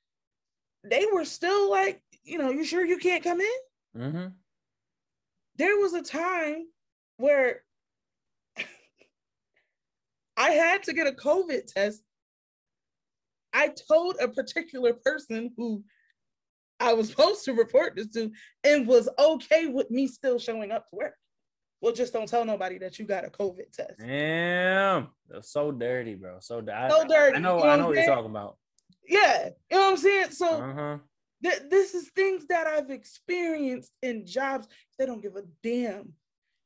[0.82, 4.00] they were still like, you know, you sure you can't come in?
[4.00, 4.26] Mm-hmm.
[5.56, 6.66] There was a time
[7.16, 7.62] where
[10.36, 12.02] I had to get a COVID test
[13.54, 15.84] I told a particular person who
[16.80, 18.32] I was supposed to report this to
[18.64, 21.14] and was okay with me still showing up to work.
[21.80, 23.98] Well, just don't tell nobody that you got a COVID test.
[23.98, 26.38] Damn, that's so dirty, bro.
[26.40, 27.36] So, di- so dirty.
[27.36, 28.56] I, know, you know I know what, you're talking about.
[29.06, 30.30] Yeah, you know what I'm saying.
[30.30, 30.98] So, uh-huh.
[31.42, 34.66] th- this is things that I've experienced in jobs.
[34.98, 36.14] They don't give a damn.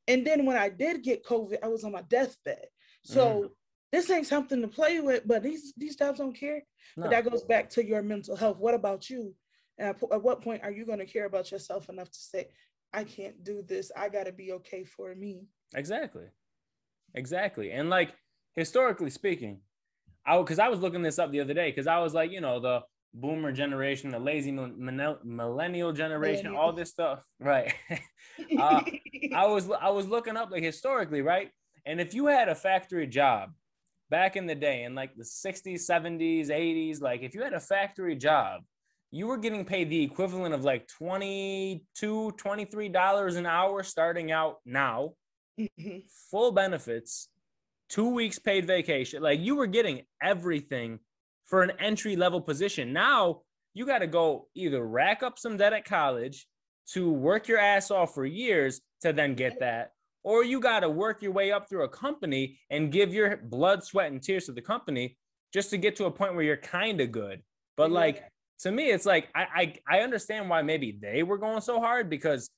[0.09, 2.65] And then when I did get COVID, I was on my deathbed.
[3.03, 3.49] So mm
[3.91, 6.61] this ain't something to play with, but these these jobs don't care.
[6.95, 7.03] No.
[7.03, 8.57] But that goes back to your mental health.
[8.59, 9.33] What about you?
[9.79, 12.49] And at, at what point are you going to care about yourself enough to say,
[12.93, 13.91] I can't do this.
[13.97, 15.47] I got to be okay for me.
[15.75, 16.25] Exactly.
[17.15, 17.71] Exactly.
[17.71, 18.13] And like
[18.55, 19.61] historically speaking,
[20.25, 22.41] I because I was looking this up the other day because I was like, you
[22.41, 22.81] know, the
[23.13, 27.73] boomer generation, the lazy millennial generation, all this stuff, right?
[28.59, 28.81] uh,
[29.33, 31.51] I was I was looking up like historically, right?
[31.85, 33.51] And if you had a factory job
[34.09, 37.59] back in the day in like the 60s, 70s, 80s, like if you had a
[37.59, 38.61] factory job,
[39.11, 45.13] you were getting paid the equivalent of like 22 $23 an hour starting out now,
[45.59, 45.99] mm-hmm.
[46.29, 47.29] full benefits,
[47.87, 49.23] two weeks paid vacation.
[49.23, 50.99] Like you were getting everything
[51.49, 52.93] for an entry level position.
[52.93, 53.41] Now
[53.73, 56.47] you got to go either rack up some debt at college
[56.93, 59.91] to work your ass off for years to then get that
[60.23, 63.83] or you got to work your way up through a company and give your blood,
[63.83, 65.17] sweat, and tears to the company
[65.53, 67.41] just to get to a point where you're kind of good.
[67.77, 68.23] But like
[68.59, 72.09] to me, it's like I, I I understand why maybe they were going so hard
[72.09, 72.49] because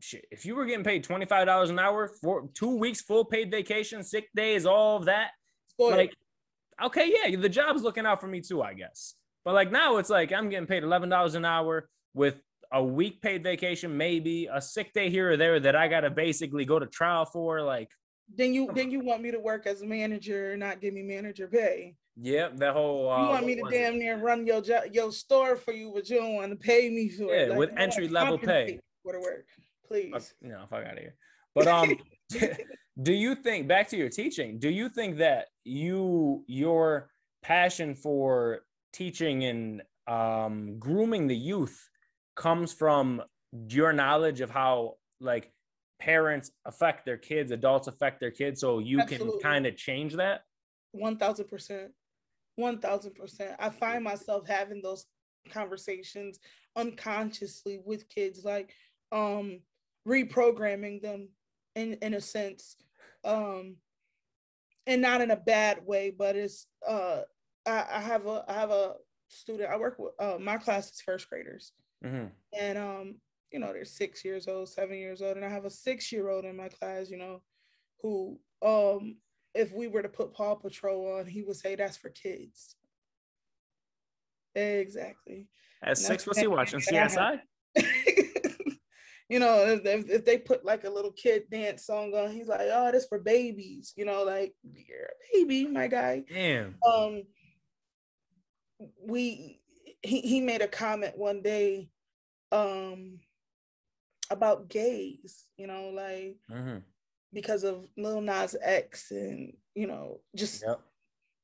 [0.00, 3.24] shit, if you were getting paid twenty five dollars an hour for two weeks full
[3.24, 5.30] paid vacation, sick days, all of that,
[5.68, 5.96] Spoiled.
[5.96, 6.14] like
[6.82, 9.14] okay, yeah, the job's looking out for me too, I guess.
[9.44, 12.40] But like now, it's like I'm getting paid eleven dollars an hour with
[12.72, 16.64] a week paid vacation, maybe a sick day here or there that I gotta basically
[16.64, 17.62] go to trial for.
[17.62, 17.90] Like,
[18.36, 21.48] then you then you want me to work as a manager, not give me manager
[21.48, 21.94] pay.
[22.16, 23.10] Yep, that whole.
[23.10, 26.08] Uh, you want me to damn near run your jo- your store for you, but
[26.10, 27.48] you don't want to pay me for yeah, it.
[27.50, 28.78] Like, with entry level pay.
[29.02, 29.46] For the work,
[29.88, 30.12] please.
[30.14, 31.14] Uh, no, fuck out of here.
[31.54, 31.96] But um,
[33.02, 34.58] do you think back to your teaching?
[34.58, 37.10] Do you think that you your
[37.42, 38.60] passion for
[38.92, 41.88] teaching and um, grooming the youth
[42.36, 43.22] comes from
[43.68, 45.52] your knowledge of how like
[46.00, 49.32] parents affect their kids, adults affect their kids, so you Absolutely.
[49.32, 50.42] can kind of change that?
[50.92, 51.92] One thousand percent.
[52.56, 53.52] One thousand percent.
[53.58, 55.06] I find myself having those
[55.50, 56.38] conversations
[56.76, 58.72] unconsciously with kids, like
[59.12, 59.60] um
[60.08, 61.28] reprogramming them
[61.74, 62.76] in in a sense.
[63.24, 63.76] Um
[64.86, 67.22] and not in a bad way, but it's uh
[67.66, 68.94] I, I have a I have a
[69.28, 71.72] student I work with uh my class is first graders
[72.04, 72.26] Mm-hmm.
[72.58, 73.14] And um,
[73.52, 76.56] you know, they're six years old, seven years old, and I have a six-year-old in
[76.56, 77.42] my class, you know,
[78.02, 79.16] who um
[79.54, 82.76] if we were to put Paw Patrol on, he would say that's for kids.
[84.54, 85.48] Exactly.
[85.82, 86.80] At six, what's he watching?
[86.92, 87.40] CSI?
[89.30, 92.68] you know, if, if they put like a little kid dance song on, he's like,
[92.72, 96.24] oh, this for babies, you know, like you're a baby, my guy.
[96.28, 96.74] Damn.
[96.84, 97.22] Um
[99.00, 99.60] we
[100.02, 101.90] he, he made a comment one day
[102.50, 103.20] um
[104.32, 106.78] about gays, you know, like mm-hmm.
[107.32, 110.80] because of Lil Nas X and you know, just yep.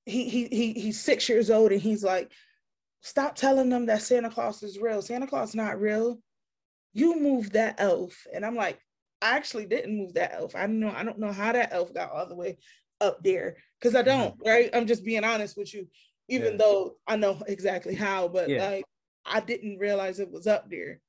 [0.07, 2.33] he, he he he's six years old and he's like,
[3.03, 5.03] stop telling them that Santa Claus is real.
[5.03, 6.18] Santa Claus not real.
[6.96, 8.26] You moved that elf.
[8.35, 8.80] And I'm like,
[9.20, 10.56] I actually didn't move that elf.
[10.56, 12.56] I don't know, I don't know how that elf got all the way
[13.02, 14.48] up there because I don't, mm-hmm.
[14.48, 14.70] right?
[14.72, 15.87] I'm just being honest with you,
[16.28, 16.59] even yeah.
[16.59, 18.66] though I know exactly how, but yeah.
[18.66, 18.85] like
[19.26, 21.00] I didn't realize it was up there.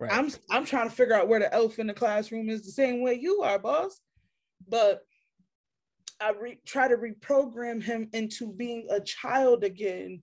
[0.00, 0.12] Right.
[0.12, 3.00] I'm I'm trying to figure out where the elf in the classroom is the same
[3.00, 4.00] way you are, boss.
[4.66, 5.02] But
[6.20, 10.22] I re- try to reprogram him into being a child again,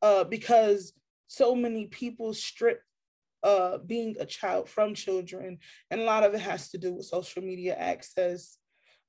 [0.00, 0.92] uh, because
[1.26, 2.80] so many people strip
[3.42, 5.58] uh, being a child from children,
[5.90, 8.58] and a lot of it has to do with social media access.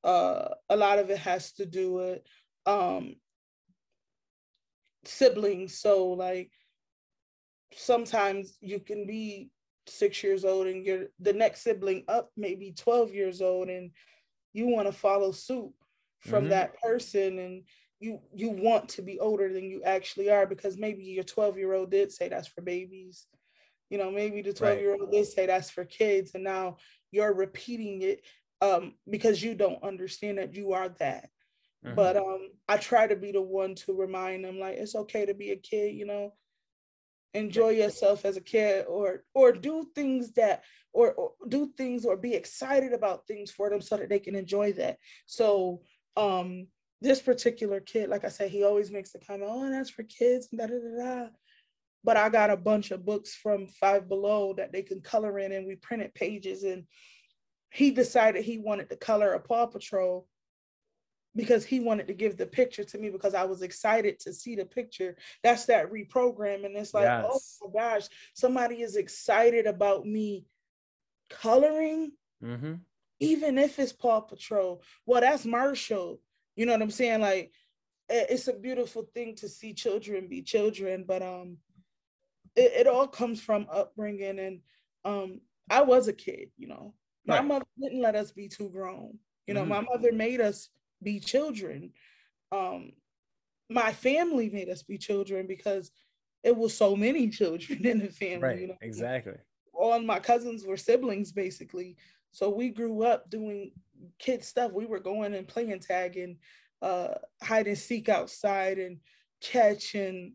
[0.03, 2.19] Uh, a lot of it has to do with
[2.65, 3.15] um,
[5.05, 5.77] siblings.
[5.77, 6.51] So, like,
[7.73, 9.49] sometimes you can be
[9.87, 13.91] six years old, and you're the next sibling up, maybe 12 years old, and
[14.53, 15.71] you want to follow suit
[16.19, 16.49] from mm-hmm.
[16.49, 17.63] that person and
[17.99, 21.73] you you want to be older than you actually are because maybe your 12 year
[21.73, 23.27] old did say that's for babies
[23.89, 26.77] you know maybe the 12 year old they say that's for kids and now
[27.11, 28.21] you're repeating it
[28.61, 31.29] um, because you don't understand that you are that.
[31.85, 31.95] Mm-hmm.
[31.95, 35.33] but um, i try to be the one to remind them like it's okay to
[35.33, 36.33] be a kid you know?
[37.33, 42.17] Enjoy yourself as a kid or or do things that or, or do things or
[42.17, 44.97] be excited about things for them so that they can enjoy that.
[45.27, 45.81] So
[46.15, 46.67] um
[47.01, 50.47] this particular kid, like I said, he always makes the comment, oh, that's for kids,
[50.51, 51.29] and da, da, da, da.
[52.03, 55.51] But I got a bunch of books from Five Below that they can color in,
[55.51, 56.63] and we printed pages.
[56.63, 56.85] And
[57.71, 60.27] he decided he wanted to color a Paw Patrol
[61.35, 64.55] because he wanted to give the picture to me because I was excited to see
[64.55, 65.17] the picture.
[65.43, 66.75] That's that reprogramming.
[66.75, 67.59] It's like, oh yes.
[67.63, 70.45] oh my gosh, somebody is excited about me
[71.29, 72.11] coloring,
[72.43, 72.75] mm-hmm.
[73.19, 74.81] even if it's Paw Patrol.
[75.05, 76.19] Well, that's Marshall
[76.57, 77.21] you know what I'm saying?
[77.21, 77.53] Like
[78.09, 81.57] it's a beautiful thing to see children be children, but um
[82.57, 84.59] it, it all comes from upbringing and
[85.05, 85.39] um
[85.69, 86.93] I was a kid, you know.
[87.25, 87.45] My right.
[87.45, 89.19] mother didn't let us be too grown.
[89.47, 89.69] You know, mm-hmm.
[89.69, 90.69] my mother made us
[91.01, 91.91] be children.
[92.51, 92.93] Um
[93.69, 95.91] my family made us be children because
[96.43, 98.47] it was so many children in the family.
[98.47, 98.61] Right.
[98.61, 98.77] You know?
[98.81, 99.35] Exactly.
[99.73, 101.97] All my cousins were siblings basically.
[102.31, 103.71] So we grew up doing
[104.19, 104.71] kid stuff.
[104.71, 106.37] We were going and playing tag and
[106.81, 108.99] uh, hide and seek outside and
[109.41, 110.33] catch and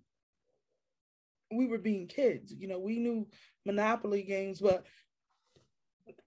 [1.53, 2.55] we were being kids.
[2.57, 3.27] You know, we knew
[3.65, 4.85] Monopoly games, but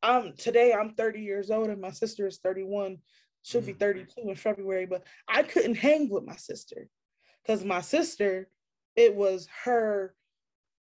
[0.02, 2.98] um today I'm 30 years old and my sister is 31.
[3.42, 3.80] She'll be mm-hmm.
[3.80, 6.88] 32 in February, but I couldn't hang with my sister
[7.44, 8.48] because my sister,
[8.96, 10.16] it was her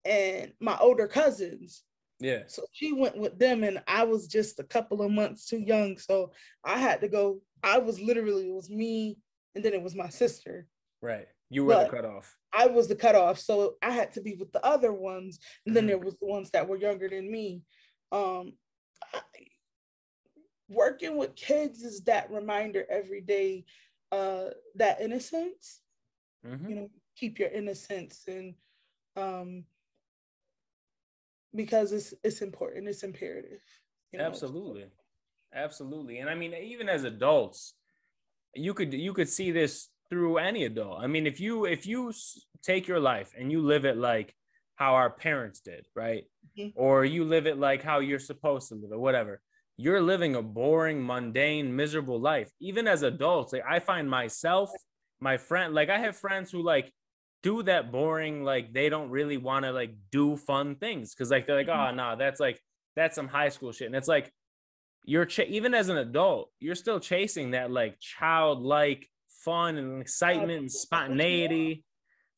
[0.05, 1.85] and my older cousins
[2.20, 2.42] yeah.
[2.46, 5.96] So she went with them, and I was just a couple of months too young.
[5.96, 7.40] So I had to go.
[7.62, 9.18] I was literally, it was me,
[9.55, 10.66] and then it was my sister.
[11.00, 11.26] Right.
[11.50, 12.36] You were but the cutoff.
[12.52, 13.38] I was the cutoff.
[13.38, 15.38] So I had to be with the other ones.
[15.66, 15.88] And then mm-hmm.
[15.88, 17.62] there was the ones that were younger than me.
[18.12, 18.54] Um,
[19.12, 19.20] I,
[20.68, 23.64] working with kids is that reminder every day,
[24.12, 25.80] uh, that innocence.
[26.46, 26.68] Mm-hmm.
[26.68, 28.54] You know, keep your innocence and
[29.16, 29.64] um
[31.54, 33.60] because it's it's important it's imperative
[34.12, 34.24] you know?
[34.24, 34.86] absolutely
[35.54, 37.74] absolutely and i mean even as adults
[38.54, 40.99] you could you could see this through any adult.
[41.01, 42.12] I mean if you if you
[42.62, 44.35] take your life and you live it like
[44.75, 46.25] how our parents did right?
[46.59, 46.70] Mm-hmm.
[46.75, 49.40] or you live it like how you're supposed to live it whatever.
[49.77, 52.51] You're living a boring mundane miserable life.
[52.61, 54.70] Even as adults like i find myself
[55.20, 56.92] my friend like i have friends who like
[57.42, 61.14] do that boring like they don't really want to like do fun things.
[61.14, 62.01] Because like they're like mm-hmm.
[62.01, 62.61] oh no that's like
[62.96, 63.87] that's some high school shit.
[63.87, 64.33] And it's like
[65.05, 69.09] you're ch- even as an adult you're still chasing that like childlike
[69.44, 71.85] fun and excitement and spontaneity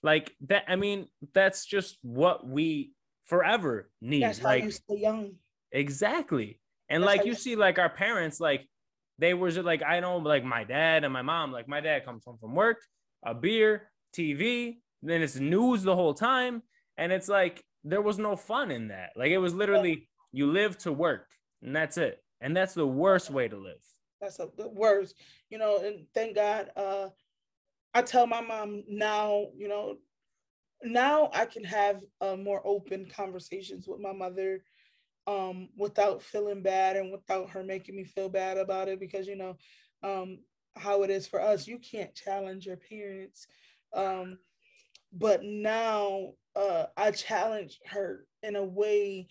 [0.02, 2.92] like that i mean that's just what we
[3.26, 5.30] forever need that's like how you stay young
[5.70, 8.68] exactly and that's like you see like our parents like
[9.18, 12.04] they were just like i know like my dad and my mom like my dad
[12.04, 12.78] comes home from work
[13.24, 16.62] a beer tv then it's news the whole time.
[16.96, 19.10] And it's like there was no fun in that.
[19.16, 21.26] Like it was literally you live to work
[21.60, 22.22] and that's it.
[22.40, 23.82] And that's the worst way to live.
[24.22, 25.16] That's a, the worst,
[25.50, 26.70] you know, and thank God.
[26.76, 27.08] Uh
[27.94, 29.96] I tell my mom now, you know,
[30.82, 34.64] now I can have uh, more open conversations with my mother
[35.26, 39.36] um, without feeling bad and without her making me feel bad about it because, you
[39.36, 39.56] know,
[40.02, 40.38] um,
[40.76, 43.46] how it is for us, you can't challenge your parents.
[43.92, 44.38] Um,
[45.12, 49.28] but now uh, I challenge her in a way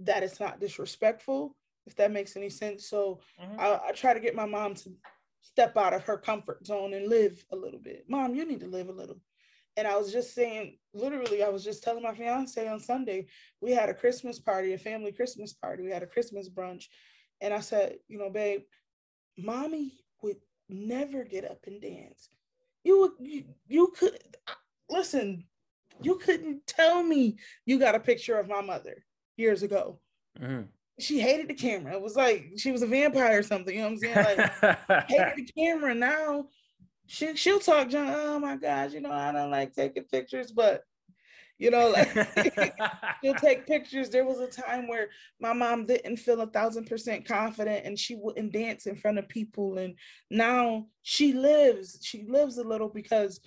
[0.00, 1.56] that it's not disrespectful,
[1.86, 2.88] if that makes any sense.
[2.88, 3.60] So mm-hmm.
[3.60, 4.90] I, I try to get my mom to
[5.40, 8.04] step out of her comfort zone and live a little bit.
[8.08, 9.20] Mom, you need to live a little.
[9.76, 13.26] And I was just saying, literally, I was just telling my fiance on Sunday,
[13.60, 15.82] we had a Christmas party, a family Christmas party.
[15.82, 16.84] We had a Christmas brunch.
[17.40, 18.62] And I said, you know, babe,
[19.36, 20.36] mommy would
[20.68, 22.30] never get up and dance.
[22.84, 24.18] You would, you, you could
[24.88, 25.44] listen.
[26.00, 29.04] You couldn't tell me you got a picture of my mother
[29.36, 29.98] years ago.
[30.40, 30.62] Mm-hmm.
[30.98, 31.94] She hated the camera.
[31.94, 33.74] It was like she was a vampire or something.
[33.74, 34.50] You know what I'm saying?
[34.62, 35.94] Like hated the camera.
[35.94, 36.46] Now
[37.06, 38.14] she she'll talk, John.
[38.14, 40.84] Oh my gosh, you know I don't like taking pictures, but
[41.58, 42.10] you know, like
[43.22, 44.10] she'll take pictures.
[44.10, 45.08] There was a time where
[45.40, 49.28] my mom didn't feel a thousand percent confident and she wouldn't dance in front of
[49.28, 49.78] people.
[49.78, 49.94] And
[50.30, 53.40] now she lives, she lives a little because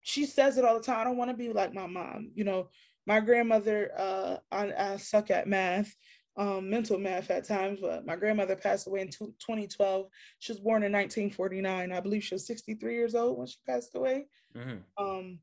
[0.00, 1.00] she says it all the time.
[1.00, 2.30] I don't want to be like my mom.
[2.34, 2.68] You know,
[3.06, 5.94] my grandmother, uh, I, I suck at math,
[6.36, 10.06] um, mental math at times, but my grandmother passed away in 2012.
[10.38, 11.92] She was born in 1949.
[11.92, 14.26] I believe she was 63 years old when she passed away.
[14.56, 15.04] Mm-hmm.
[15.04, 15.38] Um,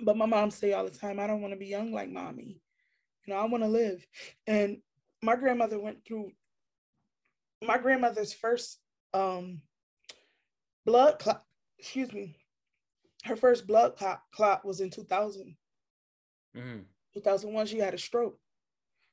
[0.00, 2.60] but my mom say all the time, I don't want to be young like mommy.
[3.26, 4.06] You know, I want to live.
[4.46, 4.78] And
[5.22, 6.30] my grandmother went through
[7.66, 8.78] my grandmother's first
[9.14, 9.60] um
[10.86, 11.42] blood clot,
[11.78, 12.36] excuse me.
[13.24, 15.56] Her first blood clot, clot was in 2000.
[16.56, 16.78] Mm-hmm.
[17.14, 18.38] 2001, she had a stroke.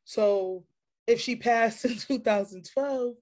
[0.05, 0.63] So
[1.07, 3.15] if she passed in 2012,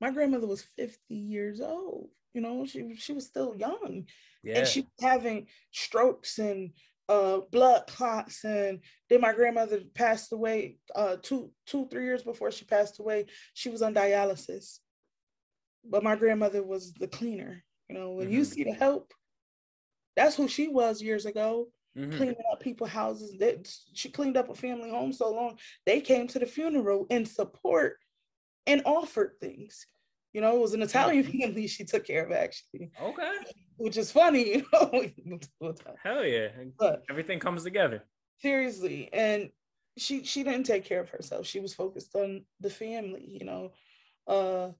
[0.00, 2.08] my grandmother was 50 years old.
[2.32, 4.06] You know, she she was still young.
[4.42, 4.58] Yeah.
[4.58, 6.70] And she was having strokes and
[7.08, 8.44] uh, blood clots.
[8.44, 8.80] And
[9.10, 13.26] then my grandmother passed away uh, two, two, three years before she passed away.
[13.52, 14.78] She was on dialysis.
[15.84, 17.64] But my grandmother was the cleaner.
[17.88, 18.36] You know, when mm-hmm.
[18.36, 19.12] you see the help,
[20.14, 21.68] that's who she was years ago.
[21.98, 22.16] Mm-hmm.
[22.16, 23.36] Cleaning up people's houses.
[23.38, 25.58] That she cleaned up a family home so long.
[25.86, 27.96] They came to the funeral in support
[28.66, 29.86] and offered things.
[30.32, 32.90] You know, it was an Italian family she took care of actually.
[33.02, 33.32] Okay.
[33.76, 35.74] Which is funny, you know.
[36.02, 36.48] Hell yeah.
[36.78, 38.04] But Everything comes together.
[38.38, 39.08] Seriously.
[39.12, 39.50] And
[39.98, 41.46] she she didn't take care of herself.
[41.46, 43.72] She was focused on the family, you know.
[44.26, 44.70] Uh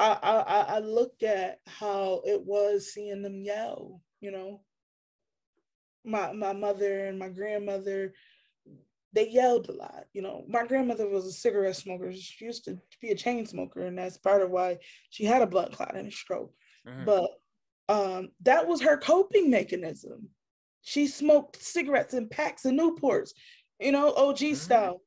[0.00, 4.62] I I I look at how it was seeing them yell, you know.
[6.08, 8.14] My my mother and my grandmother
[9.12, 10.04] they yelled a lot.
[10.12, 12.12] You know, my grandmother was a cigarette smoker.
[12.12, 14.78] She used to be a chain smoker, and that's part of why
[15.10, 16.52] she had a blood clot and a stroke.
[16.86, 17.04] Mm-hmm.
[17.04, 17.30] But
[17.88, 20.28] um, that was her coping mechanism.
[20.82, 23.30] She smoked cigarettes in packs and Newports,
[23.80, 24.54] you know, OG mm-hmm.
[24.54, 25.00] style.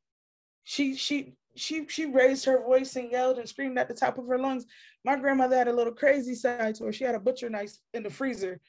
[0.64, 4.28] She she she she raised her voice and yelled and screamed at the top of
[4.28, 4.66] her lungs.
[5.04, 6.94] My grandmother had a little crazy side to her.
[6.94, 8.60] She had a butcher knife in the freezer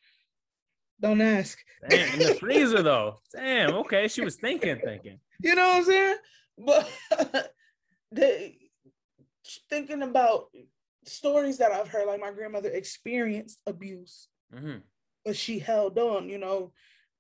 [1.03, 1.59] don't ask.
[1.88, 3.20] Damn, in the freezer though.
[3.34, 3.74] Damn.
[3.74, 5.18] Okay, she was thinking, thinking.
[5.40, 6.16] You know what I'm saying?
[6.59, 7.53] But
[8.12, 8.57] they
[9.68, 10.46] thinking about
[11.05, 14.78] stories that I've heard, like my grandmother experienced abuse, mm-hmm.
[15.24, 16.28] but she held on.
[16.28, 16.72] You know,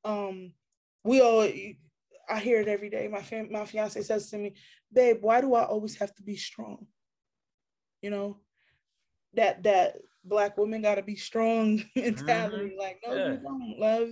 [0.04, 0.52] um,
[1.04, 1.48] we all.
[2.30, 3.08] I hear it every day.
[3.08, 4.54] My fam- my fiance says to me,
[4.92, 6.86] "Babe, why do I always have to be strong?"
[8.00, 8.38] You know,
[9.34, 12.70] that that black women got to be strong mentality.
[12.70, 12.78] Mm-hmm.
[12.78, 13.30] Like, no, yeah.
[13.32, 14.08] you don't, love.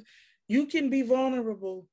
[0.48, 1.86] You can be vulnerable.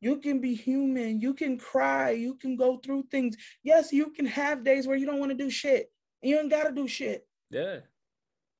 [0.00, 1.20] You can be human.
[1.20, 2.10] You can cry.
[2.10, 3.36] You can go through things.
[3.62, 5.90] Yes, you can have days where you don't want to do shit.
[6.22, 7.26] You ain't got to do shit.
[7.50, 7.78] Yeah,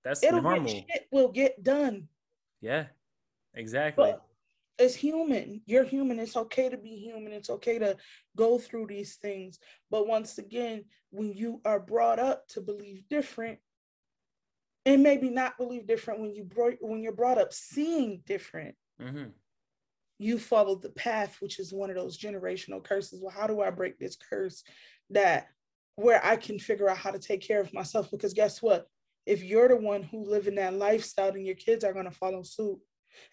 [0.05, 0.65] that's It'll normal.
[0.65, 2.09] Get shit will get done.
[2.61, 2.87] Yeah,
[3.55, 4.13] exactly.
[4.13, 4.23] But
[4.79, 5.63] it's human.
[5.67, 6.19] You're human.
[6.19, 7.33] It's okay to be human.
[7.33, 7.97] It's okay to
[8.37, 9.59] go through these things.
[9.91, 13.59] But once again, when you are brought up to believe different,
[14.87, 18.75] and maybe not believe different when you brought when you're brought up seeing different.
[19.03, 19.31] Mm-hmm.
[20.19, 23.21] you followed the path which is one of those generational curses.
[23.21, 24.63] Well how do i break this curse
[25.11, 25.49] that
[25.97, 28.11] where i can figure out how to take care of myself?
[28.11, 28.87] Because guess what?
[29.27, 32.11] If you're the one who live in that lifestyle then your kids are going to
[32.11, 32.79] follow suit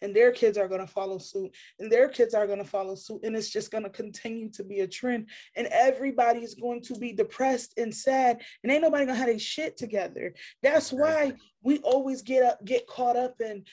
[0.02, 2.96] and their kids are going to follow suit and their kids are going to follow
[2.96, 6.96] suit and it's just going to continue to be a trend and everybody's going to
[6.96, 11.34] be depressed and sad and ain't nobody going to have their shit together that's why
[11.64, 13.64] we always get up get caught up in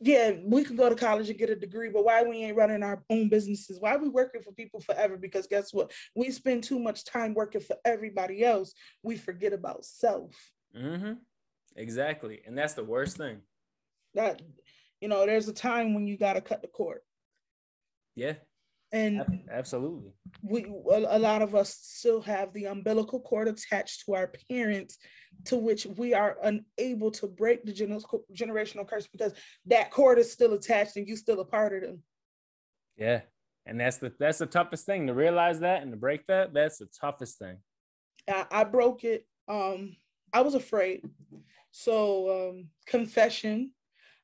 [0.00, 2.82] yeah, we can go to college and get a degree, but why we ain't running
[2.84, 3.80] our own businesses?
[3.80, 5.16] Why we working for people forever?
[5.16, 5.90] Because guess what?
[6.14, 8.74] We spend too much time working for everybody else.
[9.02, 10.52] We forget about self.
[10.76, 11.14] Mm-hmm.
[11.76, 13.38] Exactly, and that's the worst thing.
[14.14, 14.40] That
[15.00, 17.00] you know, there's a time when you got to cut the cord.
[18.14, 18.34] Yeah.
[18.90, 20.12] And absolutely.
[20.42, 24.96] We a lot of us still have the umbilical cord attached to our parents
[25.44, 29.34] to which we are unable to break the generational curse because
[29.66, 32.02] that cord is still attached and you still a part of them.
[32.96, 33.20] Yeah.
[33.66, 36.54] And that's the that's the toughest thing to realize that and to break that.
[36.54, 37.58] That's the toughest thing.
[38.26, 39.26] I, I broke it.
[39.48, 39.96] Um,
[40.32, 41.04] I was afraid.
[41.72, 43.72] So um, confession,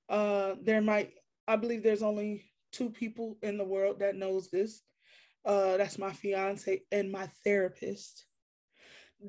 [0.08, 1.12] uh, there might,
[1.46, 4.82] I believe there's only two people in the world that knows this.
[5.44, 8.26] Uh, that's my fiance and my therapist.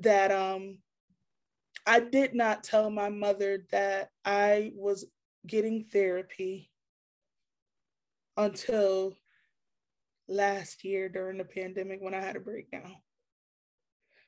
[0.00, 0.78] That um,
[1.86, 5.06] I did not tell my mother that I was
[5.46, 6.70] getting therapy
[8.36, 9.16] until
[10.28, 12.94] last year during the pandemic when I had a breakdown.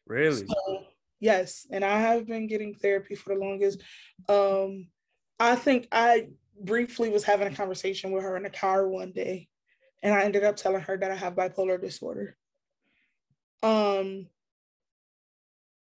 [0.07, 0.47] Really?
[0.47, 0.85] So,
[1.21, 3.83] yes, and I have been getting therapy for the longest.
[4.29, 4.89] Um,
[5.41, 6.29] I think I
[6.61, 9.49] briefly was having a conversation with her in the car one day,
[10.03, 12.37] and I ended up telling her that I have bipolar disorder.
[13.63, 14.27] Um,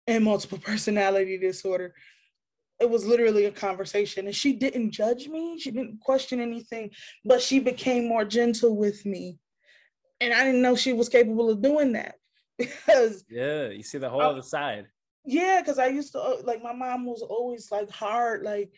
[0.08, 1.93] and multiple personality disorder.
[2.80, 5.60] It was literally a conversation, and she didn't judge me.
[5.60, 6.91] She didn't question anything,
[7.26, 9.39] but she became more gentle with me.
[10.22, 12.16] And I didn't know she was capable of doing that
[12.58, 14.86] because yeah, you see the whole I, other side.
[15.26, 18.72] Yeah, because I used to uh, like my mom was always like hard, like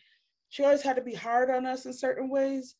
[0.50, 2.74] she always had to be hard on us in certain ways.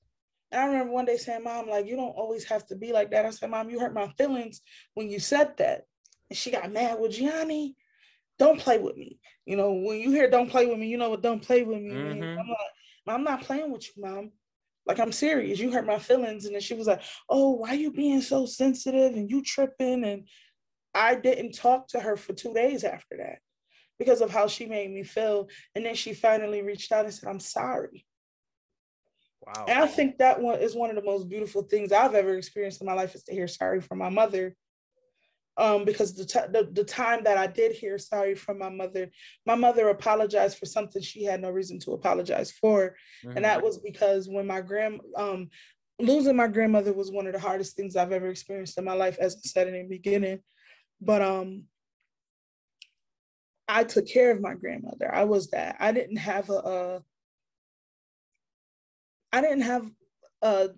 [0.53, 3.11] And I remember one day saying, Mom, like, you don't always have to be like
[3.13, 3.25] that.
[3.25, 4.61] I said, Mom, you hurt my feelings
[4.95, 5.83] when you said that.
[6.29, 7.77] And she got mad with Gianni
[8.41, 9.21] don't play with me.
[9.45, 11.83] You know, when you hear don't play with me, you know what don't play with
[11.83, 11.91] me.
[11.91, 12.41] Mm-hmm.
[12.41, 12.57] I'm like,
[13.07, 14.33] I'm not playing with you, mom.
[14.87, 15.61] Like I'm serious.
[15.61, 16.47] You hurt my feelings.
[16.47, 20.05] And then she was like, Oh, why you being so sensitive and you tripping?
[20.05, 20.27] And
[20.95, 23.39] I didn't talk to her for two days after that
[24.01, 25.49] because of how she made me feel.
[25.77, 28.07] And then she finally reached out and said, I'm sorry.
[29.47, 29.67] Wow.
[29.69, 32.81] And I think that one is one of the most beautiful things I've ever experienced
[32.81, 34.57] in my life is to hear sorry from my mother
[35.59, 39.11] um, because the, t- the, the time that I did hear sorry from my mother,
[39.45, 43.37] my mother apologized for something she had no reason to apologize for, mm-hmm.
[43.37, 43.67] and that mm-hmm.
[43.67, 45.51] was because when my grand um,
[45.99, 49.19] losing my grandmother was one of the hardest things I've ever experienced in my life,
[49.21, 50.41] as I said in the beginning.
[51.01, 51.65] But um,
[53.71, 55.13] I took care of my grandmother.
[55.15, 55.77] I was that.
[55.79, 56.55] I didn't have a.
[56.55, 57.03] a
[59.33, 59.91] I didn't have
[60.43, 60.71] a.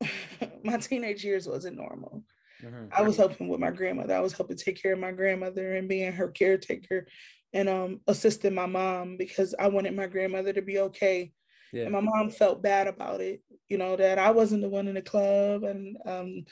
[0.64, 2.24] my teenage years wasn't normal.
[2.62, 2.86] Mm-hmm.
[2.92, 4.14] I was helping with my grandmother.
[4.14, 7.06] I was helping take care of my grandmother and being her caretaker
[7.52, 11.32] and um assisting my mom because I wanted my grandmother to be okay.
[11.72, 11.84] Yeah.
[11.84, 14.94] And my mom felt bad about it, you know, that I wasn't the one in
[14.94, 15.64] the club.
[15.64, 16.44] And um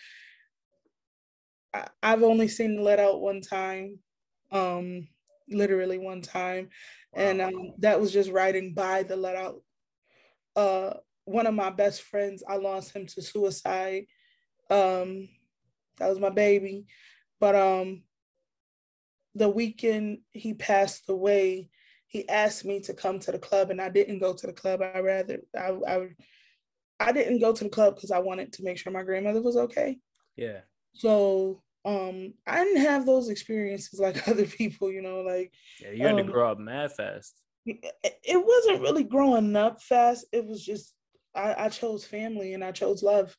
[1.74, 3.98] I, I've only seen let out one time,
[4.50, 5.08] um,
[5.50, 6.68] literally one time.
[7.12, 7.22] Wow.
[7.22, 9.62] And um, that was just riding by the let out.
[10.56, 10.94] Uh
[11.24, 14.06] one of my best friends, I lost him to suicide.
[14.70, 15.28] Um,
[15.98, 16.86] that was my baby.
[17.38, 18.02] But um
[19.34, 21.68] the weekend he passed away,
[22.06, 24.80] he asked me to come to the club and I didn't go to the club.
[24.82, 26.08] I rather I I,
[26.98, 29.56] I didn't go to the club because I wanted to make sure my grandmother was
[29.56, 29.98] okay.
[30.36, 30.60] Yeah.
[30.94, 36.06] So um I didn't have those experiences like other people, you know, like Yeah, you
[36.06, 37.40] had um, to grow up mad fast.
[37.64, 40.26] It wasn't really growing up fast.
[40.32, 40.94] It was just
[41.34, 43.36] I, I chose family and I chose love.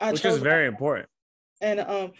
[0.00, 1.08] I Which chose is very important.
[1.60, 2.12] And um,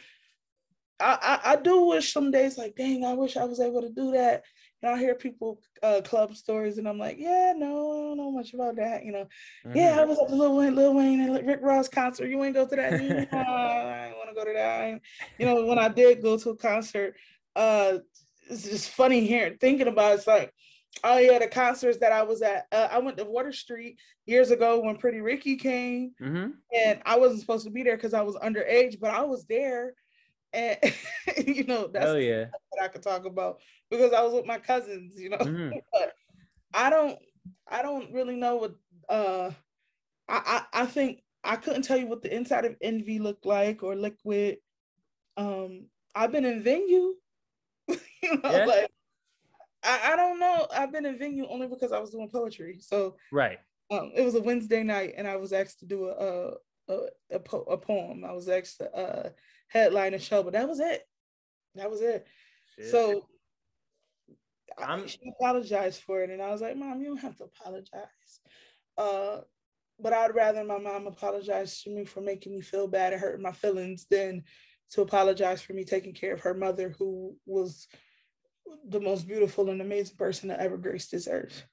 [1.00, 3.90] I, I, I do wish some days like, dang, I wish I was able to
[3.90, 4.44] do that.
[4.84, 8.30] And I hear people uh, club stories, and I'm like, yeah, no, I don't know
[8.30, 9.02] much about that.
[9.02, 9.26] You know,
[9.64, 9.78] mm-hmm.
[9.78, 12.28] yeah, I was at the Lil Wayne, Lil Wayne and Rick Ross concert.
[12.28, 12.92] You ain't go to that?
[13.32, 15.00] no, I ain't want to go to that.
[15.38, 17.16] you know, when I did go to a concert,
[17.56, 17.96] uh,
[18.50, 20.12] it's just funny hearing thinking about.
[20.12, 20.14] It.
[20.16, 20.52] It's like,
[21.02, 22.66] oh yeah, the concerts that I was at.
[22.70, 26.50] Uh, I went to Water Street years ago when Pretty Ricky came, mm-hmm.
[26.76, 29.94] and I wasn't supposed to be there because I was underage, but I was there,
[30.54, 30.78] and
[31.46, 32.46] you know that's yeah.
[32.70, 33.58] what I could talk about
[33.90, 35.38] because I was with my cousins, you know.
[35.38, 35.78] Mm-hmm.
[35.92, 36.12] but
[36.72, 37.18] I don't,
[37.68, 38.74] I don't really know what.
[39.08, 39.50] Uh,
[40.28, 43.82] I, I I think I couldn't tell you what the inside of Envy looked like
[43.82, 44.58] or liquid.
[45.36, 47.14] Um, I've been in venue,
[47.88, 48.64] you know, yeah.
[48.64, 48.90] like
[49.82, 50.66] I, I don't know.
[50.74, 52.78] I've been in venue only because I was doing poetry.
[52.80, 53.58] So right.
[53.90, 56.54] Um, it was a Wednesday night, and I was asked to do a
[56.88, 56.98] a,
[57.32, 58.24] a, po- a poem.
[58.24, 59.30] I was asked to uh,
[59.68, 61.02] headline a show, but that was it.
[61.74, 62.26] That was it.
[62.76, 62.90] Shit.
[62.90, 63.26] So
[64.78, 68.40] I'm, she apologized for it, and I was like, "Mom, you don't have to apologize."
[68.96, 69.40] Uh,
[69.98, 73.42] but I'd rather my mom apologize to me for making me feel bad and hurting
[73.42, 74.42] my feelings than
[74.90, 77.86] to apologize for me taking care of her mother, who was
[78.88, 81.64] the most beautiful and amazing person to ever grace this earth.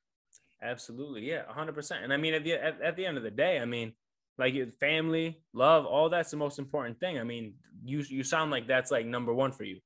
[0.62, 2.04] Absolutely, yeah, hundred percent.
[2.04, 3.94] And I mean, at the at, at the end of the day, I mean,
[4.38, 7.20] like your family, love, all that's the most important thing.
[7.20, 9.80] I mean, you you sound like that's like number one for you.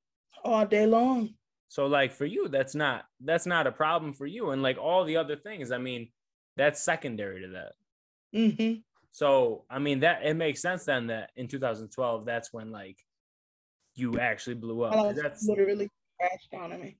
[0.44, 1.30] All day long.
[1.68, 5.04] So like for you, that's not that's not a problem for you, and like all
[5.04, 6.08] the other things, I mean,
[6.56, 7.72] that's secondary to that.
[8.34, 8.80] Mm-hmm.
[9.12, 12.98] So I mean that it makes sense then that in 2012, that's when like
[13.94, 15.16] you actually blew up.
[15.16, 15.88] That's literally
[16.18, 16.98] crashed on me.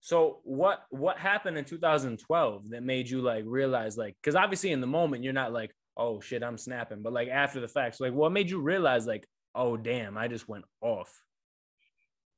[0.00, 4.80] So what what happened in 2012 that made you like realize like because obviously in
[4.80, 8.12] the moment you're not like oh shit I'm snapping but like after the facts, like
[8.12, 11.12] what made you realize like oh damn I just went off.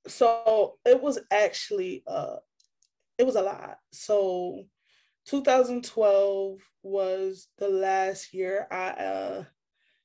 [0.07, 2.37] So it was actually uh
[3.19, 3.77] it was a lot.
[3.93, 4.65] So
[5.27, 9.45] 2012 was the last year I uh,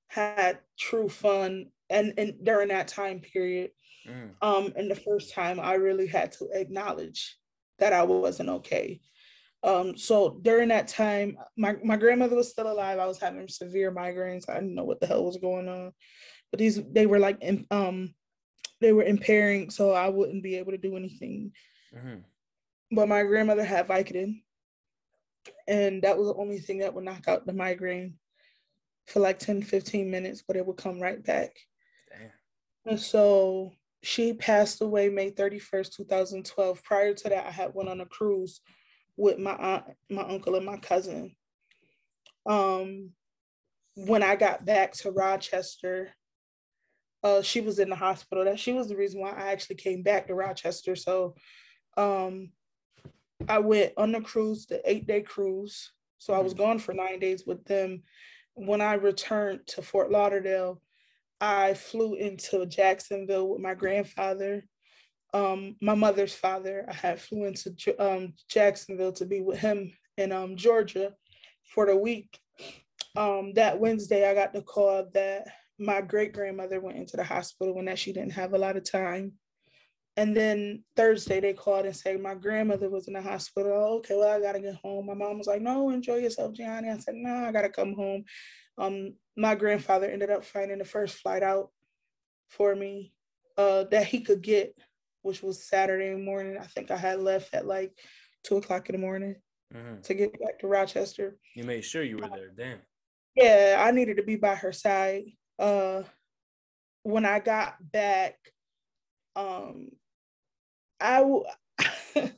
[0.08, 3.72] had true fun, and and during that time period,
[4.08, 4.32] mm.
[4.42, 7.38] um, and the first time I really had to acknowledge
[7.80, 9.00] that I wasn't okay.
[9.66, 13.00] Um, so during that time, my, my grandmother was still alive.
[13.00, 14.48] I was having severe migraines.
[14.48, 15.92] I didn't know what the hell was going on.
[16.52, 18.14] But these they were like um
[18.80, 21.52] they were impairing, so I wouldn't be able to do anything.
[21.94, 22.20] Mm-hmm.
[22.92, 24.42] But my grandmother had Vicodin,
[25.68, 28.16] and that was the only thing that would knock out the migraine
[29.08, 31.56] for like 10, 15 minutes, but it would come right back.
[32.12, 32.30] Damn.
[32.86, 36.84] And so she passed away May 31st, 2012.
[36.84, 38.62] Prior to that, I had went on a cruise
[39.18, 41.36] with my aunt, my uncle, and my cousin.
[42.46, 43.12] Um,
[43.96, 46.10] when I got back to Rochester,
[47.24, 48.46] uh, she was in the hospital.
[48.46, 50.96] That she was the reason why I actually came back to Rochester.
[50.96, 51.36] So
[51.98, 52.52] um,
[53.48, 55.92] I went on the cruise, the eight day cruise.
[56.18, 56.64] So I was mm-hmm.
[56.64, 58.04] gone for nine days with them.
[58.54, 60.82] When I returned to Fort Lauderdale,
[61.42, 64.64] I flew into Jacksonville with my grandfather,
[65.36, 66.86] um, my mother's father.
[66.88, 71.12] I had flew into um, Jacksonville to be with him in um, Georgia
[71.74, 72.40] for the week.
[73.18, 77.78] Um, that Wednesday, I got the call that my great grandmother went into the hospital
[77.78, 79.34] and that she didn't have a lot of time.
[80.16, 83.74] And then Thursday they called and said my grandmother was in the hospital.
[83.98, 85.08] okay, well I gotta get home.
[85.08, 88.24] My mom was like, "No, enjoy yourself, Gianni." I said, "No, I gotta come home."
[88.78, 91.72] Um, my grandfather ended up finding the first flight out
[92.48, 93.14] for me
[93.58, 94.74] uh, that he could get,
[95.26, 96.58] which was Saturday morning.
[96.60, 97.92] I think I had left at like
[98.44, 99.36] two o'clock in the morning
[99.74, 100.02] mm-hmm.
[100.02, 101.38] to get back to Rochester.
[101.56, 102.78] You made sure you were there, damn.
[103.36, 105.24] Yeah, I needed to be by her side.
[105.58, 106.04] Uh,
[107.02, 108.36] when I got back,
[109.36, 109.90] um,
[111.02, 111.24] I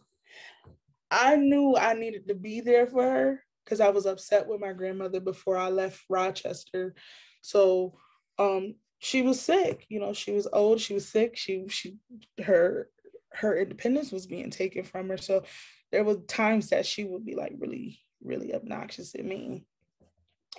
[1.12, 4.72] I knew I needed to be there for her because I was upset with my
[4.72, 6.96] grandmother before I left Rochester.
[7.42, 7.98] So
[8.40, 11.98] um she was sick, you know, she was old, she was sick, she she
[12.44, 12.90] her
[13.34, 15.18] her independence was being taken from her.
[15.18, 15.44] So
[15.92, 19.66] there were times that she would be like really, really obnoxious and mean.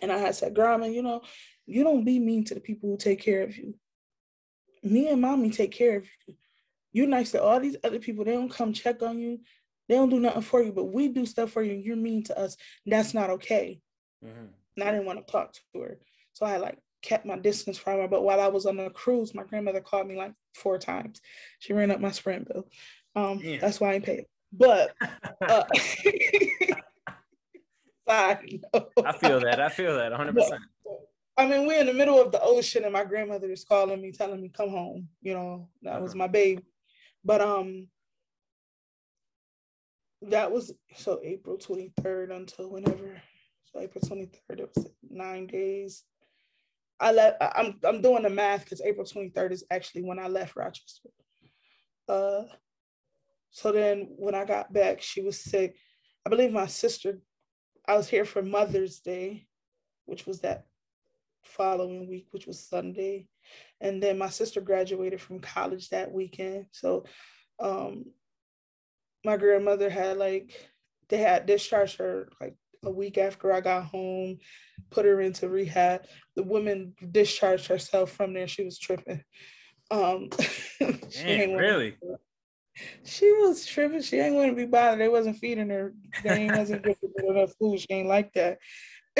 [0.00, 1.22] And I had said, Grandma, you know,
[1.66, 3.74] you don't be mean to the people who take care of you.
[4.84, 6.34] Me and mommy take care of you
[6.92, 8.24] you're nice to all these other people.
[8.24, 9.40] They don't come check on you.
[9.88, 11.72] They don't do nothing for you, but we do stuff for you.
[11.72, 12.56] And you're mean to us.
[12.86, 13.80] That's not okay.
[14.24, 14.46] Mm-hmm.
[14.76, 15.98] And I didn't want to talk to her.
[16.32, 18.08] So I like kept my distance from her.
[18.08, 21.20] But while I was on the cruise, my grandmother called me like four times.
[21.58, 22.68] She ran up my sprint bill.
[23.14, 23.58] Um, yeah.
[23.60, 24.26] That's why I ain't paid.
[24.52, 24.94] But
[25.46, 25.64] uh,
[28.08, 28.36] I
[29.18, 29.60] feel that.
[29.60, 30.34] I feel that 100%.
[30.34, 30.58] But,
[31.36, 34.10] I mean, we're in the middle of the ocean, and my grandmother is calling me,
[34.10, 35.08] telling me, come home.
[35.22, 36.18] You know, that was uh-huh.
[36.18, 36.62] my baby.
[37.24, 37.88] But um
[40.22, 43.22] that was so April 23rd until whenever.
[43.64, 46.04] So April 23rd, it was nine days.
[47.00, 50.56] I left I'm I'm doing the math because April 23rd is actually when I left
[50.56, 51.10] Rochester.
[52.08, 52.42] Uh
[53.50, 55.76] so then when I got back, she was sick.
[56.26, 57.20] I believe my sister,
[57.86, 59.46] I was here for Mother's Day,
[60.04, 60.66] which was that
[61.42, 63.26] following week, which was Sunday.
[63.80, 66.66] And then my sister graduated from college that weekend.
[66.72, 67.04] So
[67.58, 68.06] um
[69.24, 70.52] my grandmother had like
[71.08, 74.38] they had discharged her like a week after I got home,
[74.90, 76.04] put her into rehab.
[76.36, 78.48] The woman discharged herself from there.
[78.48, 79.22] She was tripping.
[79.90, 80.28] Um
[81.10, 81.96] she Damn, really?
[83.04, 84.02] She was tripping.
[84.02, 85.00] She ain't want to be bothered.
[85.00, 85.94] They wasn't feeding her.
[86.22, 87.80] They ain't wasn't giving her enough food.
[87.80, 88.58] She ain't like that.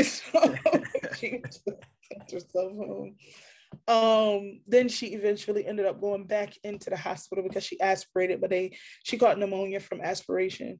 [0.01, 0.55] So
[1.19, 3.17] she sent herself home.
[3.89, 8.51] Um, then she eventually ended up going back into the hospital because she aspirated, but
[8.51, 10.79] they she got pneumonia from aspiration.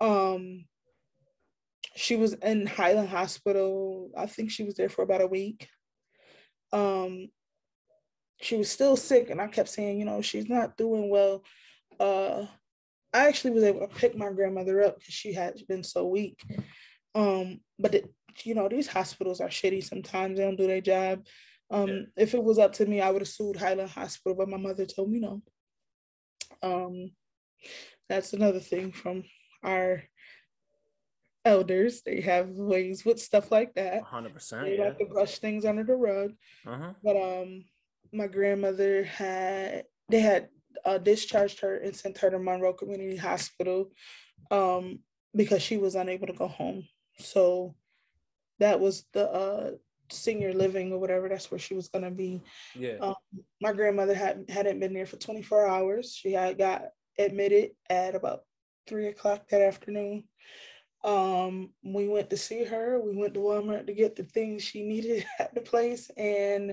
[0.00, 0.64] Um,
[1.96, 4.10] she was in Highland Hospital.
[4.16, 5.68] I think she was there for about a week.
[6.72, 7.28] Um,
[8.40, 11.44] she was still sick, and I kept saying, you know, she's not doing well.
[11.98, 12.46] Uh,
[13.12, 16.40] I actually was able to pick my grandmother up because she had been so weak.
[17.14, 18.14] Um, but it,
[18.44, 20.38] you know, these hospitals are shitty sometimes.
[20.38, 21.26] They don't do their job.
[21.70, 22.02] Um, yeah.
[22.16, 24.86] If it was up to me, I would have sued Highland Hospital, but my mother
[24.86, 25.42] told me no.
[26.62, 27.10] Um,
[28.08, 29.24] that's another thing from
[29.62, 30.02] our
[31.44, 32.02] elders.
[32.02, 34.04] They have ways with stuff like that.
[34.04, 34.62] 100%.
[34.62, 34.84] They yeah.
[34.84, 36.32] like to brush things under the rug.
[36.66, 36.92] Uh-huh.
[37.02, 37.64] But um,
[38.12, 40.48] my grandmother had, they had
[40.84, 43.90] uh, discharged her and sent her to Monroe Community Hospital
[44.50, 45.00] um,
[45.34, 46.86] because she was unable to go home.
[47.18, 47.74] So
[48.58, 49.70] that was the uh,
[50.10, 51.28] senior living or whatever.
[51.28, 52.42] That's where she was gonna be.
[52.74, 52.96] Yeah.
[53.00, 53.14] Um,
[53.60, 56.14] my grandmother had hadn't been there for 24 hours.
[56.14, 56.82] She had got
[57.18, 58.42] admitted at about
[58.86, 60.24] three o'clock that afternoon.
[61.02, 63.00] Um, we went to see her.
[63.00, 66.10] We went to Walmart to get the things she needed at the place.
[66.16, 66.72] And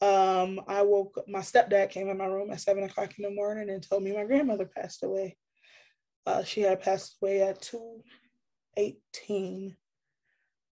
[0.00, 3.30] um, I woke up, my stepdad came in my room at seven o'clock in the
[3.30, 5.36] morning and told me my grandmother passed away.
[6.26, 9.76] Uh, she had passed away at 218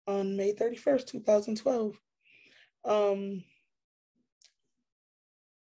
[0.06, 1.96] on May 31st, 2012.
[2.84, 3.44] Um,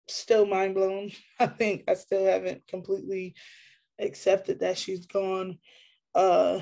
[0.08, 1.12] still mind blown.
[1.40, 3.36] I think I still haven't completely
[4.00, 5.58] accepted that she's gone.
[6.14, 6.62] Uh,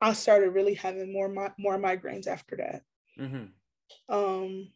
[0.00, 1.28] I started really having more
[1.58, 2.82] more migraines after that.
[3.18, 4.14] Mm-hmm.
[4.14, 4.68] Um,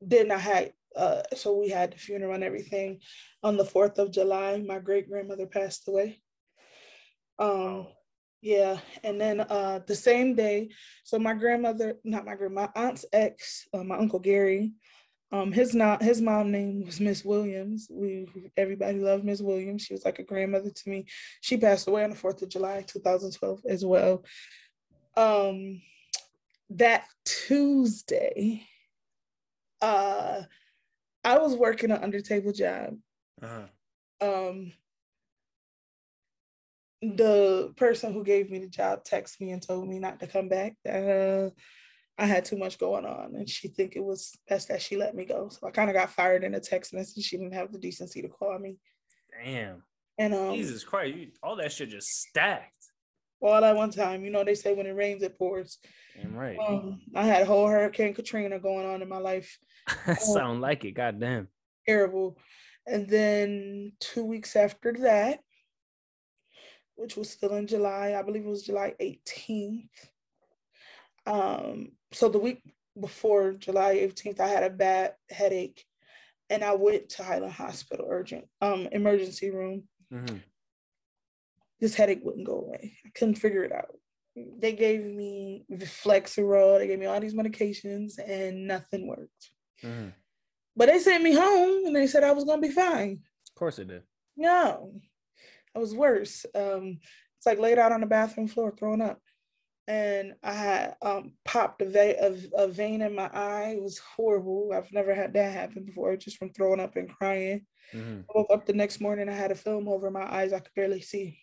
[0.00, 3.00] then I had uh, so we had the funeral and everything
[3.42, 4.62] on the fourth of July.
[4.64, 6.20] My great grandmother passed away.
[7.38, 7.88] Um,
[8.40, 10.68] yeah, and then uh, the same day,
[11.02, 14.74] so my grandmother, not my grandma, my aunt's ex, uh, my uncle Gary,
[15.32, 17.88] um, his not his mom name was Miss Williams.
[17.90, 19.82] We everybody loved Miss Williams.
[19.82, 21.06] She was like a grandmother to me.
[21.40, 24.24] She passed away on the Fourth of July, 2012, as well.
[25.16, 25.80] Um,
[26.70, 28.66] that Tuesday,
[29.80, 30.42] uh,
[31.24, 32.96] I was working an undertable job.
[33.42, 33.66] Uh-huh.
[34.20, 34.72] Um,
[37.02, 40.48] the person who gave me the job texted me and told me not to come
[40.48, 40.74] back.
[40.88, 41.50] Uh,
[42.16, 45.14] I had too much going on and she think it was best that she let
[45.14, 45.48] me go.
[45.48, 47.24] So I kind of got fired in a text message.
[47.24, 48.76] She didn't have the decency to call me.
[49.42, 49.82] Damn.
[50.18, 52.72] And um Jesus Christ, you, all that shit just stacked.
[53.40, 54.24] All at one time.
[54.24, 55.78] You know, they say when it rains, it pours.
[56.16, 56.56] Damn right.
[56.58, 59.58] Um, I had a whole Hurricane Katrina going on in my life.
[60.18, 61.48] Sound um, like it, goddamn.
[61.86, 62.38] Terrible.
[62.86, 65.40] And then two weeks after that,
[66.96, 69.88] which was still in July, I believe it was July 18th.
[71.26, 72.62] Um, so the week
[72.98, 75.84] before July 18th, I had a bad headache
[76.50, 79.84] and I went to Highland Hospital urgent um emergency room.
[80.12, 80.36] Mm-hmm.
[81.80, 82.96] This headache wouldn't go away.
[83.04, 83.96] I couldn't figure it out.
[84.36, 89.50] They gave me Flexeril, they gave me all these medications, and nothing worked.
[89.82, 90.08] Mm-hmm.
[90.76, 93.20] But they sent me home and they said I was gonna be fine.
[93.48, 94.02] Of course it did.
[94.36, 94.92] No,
[95.74, 96.44] I was worse.
[96.54, 96.98] Um,
[97.38, 99.20] it's like laid out on the bathroom floor throwing up
[99.86, 103.74] and I had um, popped a, vein, a, a, vein in my eye.
[103.76, 104.70] It was horrible.
[104.72, 107.66] I've never had that happen before, just from throwing up and crying.
[107.92, 108.20] Mm-hmm.
[108.20, 109.28] I woke up the next morning.
[109.28, 110.52] I had a film over my eyes.
[110.52, 111.38] I could barely see.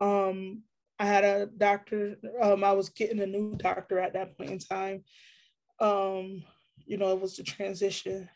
[0.00, 0.62] Um,
[0.98, 2.16] I had a doctor.
[2.42, 5.04] Um, I was getting a new doctor at that point in time.
[5.80, 6.42] Um,
[6.84, 8.28] you know, it was the transition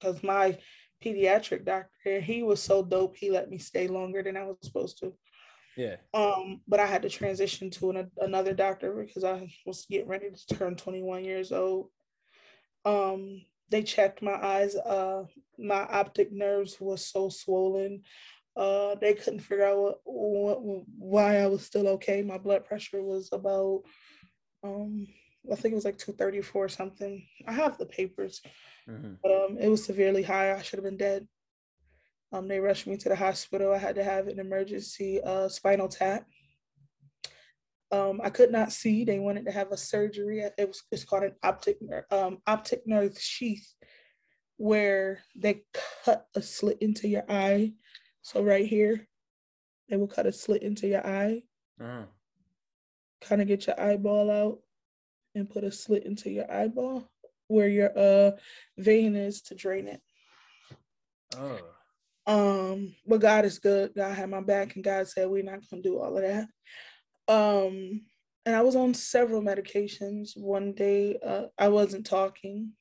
[0.00, 0.58] because my
[1.04, 3.16] pediatric doctor, he was so dope.
[3.16, 5.14] He let me stay longer than I was supposed to.
[5.76, 5.96] Yeah.
[6.12, 10.26] Um, but I had to transition to an, another doctor because I was getting ready
[10.30, 11.88] to turn 21 years old.
[12.84, 14.76] Um, they checked my eyes.
[14.76, 15.24] Uh,
[15.58, 18.02] my optic nerves was so swollen.
[18.56, 22.22] Uh, they couldn't figure out what, what, why I was still okay.
[22.22, 23.82] My blood pressure was about,
[24.62, 25.08] um,
[25.50, 27.26] I think it was like 234 or something.
[27.48, 28.40] I have the papers,
[28.88, 29.14] mm-hmm.
[29.22, 30.54] but um, it was severely high.
[30.54, 31.26] I should have been dead.
[32.34, 33.72] Um, they rushed me to the hospital.
[33.72, 36.26] I had to have an emergency uh, spinal tap.
[37.92, 39.04] Um, I could not see.
[39.04, 40.40] They wanted to have a surgery.
[40.40, 41.78] It was it's called an optic
[42.10, 43.72] um, optic nerve sheath,
[44.56, 45.62] where they
[46.04, 47.74] cut a slit into your eye.
[48.22, 49.06] So right here,
[49.88, 51.44] they will cut a slit into your eye,
[51.80, 52.06] uh-huh.
[53.20, 54.58] kind of get your eyeball out,
[55.36, 57.08] and put a slit into your eyeball
[57.46, 58.32] where your uh
[58.76, 60.00] vein is to drain it.
[61.36, 61.73] Oh.
[62.26, 63.92] Um, but God is good.
[63.94, 66.46] God had my back, and God said we're not gonna do all of that.
[67.28, 68.02] Um,
[68.46, 70.36] and I was on several medications.
[70.36, 72.72] One day, uh, I wasn't talking.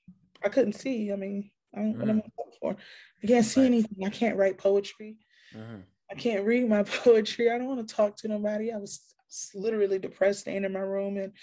[0.44, 1.12] I couldn't see.
[1.12, 2.00] I mean, I don't, mm.
[2.00, 2.76] what am I for?
[3.24, 3.68] I can't see right.
[3.68, 4.06] anything.
[4.06, 5.18] I can't write poetry.
[5.56, 5.82] Mm-hmm.
[6.12, 7.50] I can't read my poetry.
[7.50, 8.72] I don't want to talk to nobody.
[8.72, 11.18] I was, I was literally depressed, staying in my room.
[11.18, 11.34] And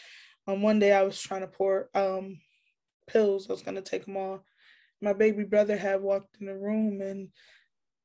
[0.46, 2.38] um, one day, I was trying to pour um,
[3.08, 3.48] pills.
[3.48, 4.44] I was gonna take them all.
[5.02, 7.28] My baby brother had walked in the room and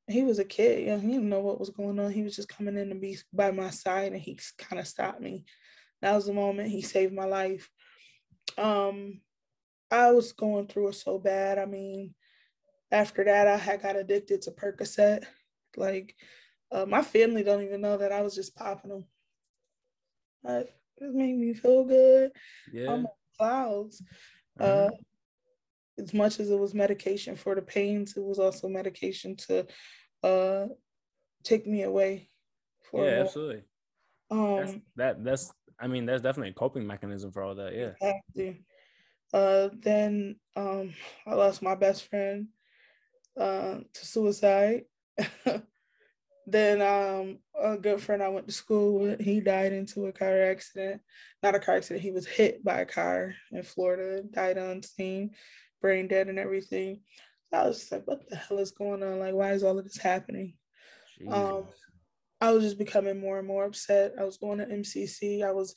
[0.07, 2.11] he was a kid, you know, he didn't know what was going on.
[2.11, 5.21] He was just coming in to be by my side and he kind of stopped
[5.21, 5.45] me.
[6.01, 7.69] That was the moment he saved my life.
[8.57, 9.21] Um,
[9.89, 11.57] I was going through it so bad.
[11.57, 12.13] I mean,
[12.91, 15.23] after that, I had got addicted to Percocet.
[15.75, 16.15] Like,
[16.71, 19.05] uh, my family don't even know that I was just popping them.
[20.43, 22.31] It made me feel good.
[22.71, 22.91] Yeah.
[22.91, 24.01] I'm on clouds.
[24.59, 24.93] Mm-hmm.
[24.93, 24.97] Uh,
[25.97, 29.65] as much as it was medication for the pains, it was also medication to
[30.23, 30.67] uh
[31.43, 32.27] take me away.
[32.93, 33.63] yeah, absolutely.
[34.31, 37.73] Um, that's, that that's I mean that's definitely a coping mechanism for all that.
[37.73, 37.91] Yeah.
[38.01, 38.65] Exactly.
[39.33, 40.93] Uh, then um,
[41.25, 42.47] I lost my best friend
[43.39, 44.83] uh, to suicide.
[46.47, 50.43] then um, a good friend I went to school with, he died into a car
[50.43, 51.01] accident.
[51.43, 55.31] Not a car accident, he was hit by a car in Florida, died on scene,
[55.81, 57.01] brain dead and everything.
[57.51, 59.19] So I was just like, what the hell is going on?
[59.19, 60.55] Like, why is all of this happening?
[61.29, 61.65] Um,
[62.41, 64.13] I was just becoming more and more upset.
[64.19, 65.43] I was going to MCC.
[65.43, 65.75] I was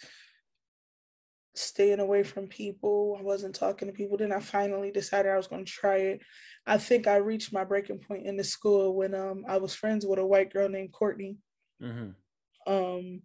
[1.55, 3.17] staying away from people.
[3.19, 4.17] I wasn't talking to people.
[4.17, 6.21] Then I finally decided I was going to try it.
[6.67, 10.07] I think I reached my breaking point in the school when um I was friends
[10.07, 11.39] with a white girl named Courtney.
[11.83, 12.73] Mm-hmm.
[12.73, 13.23] Um,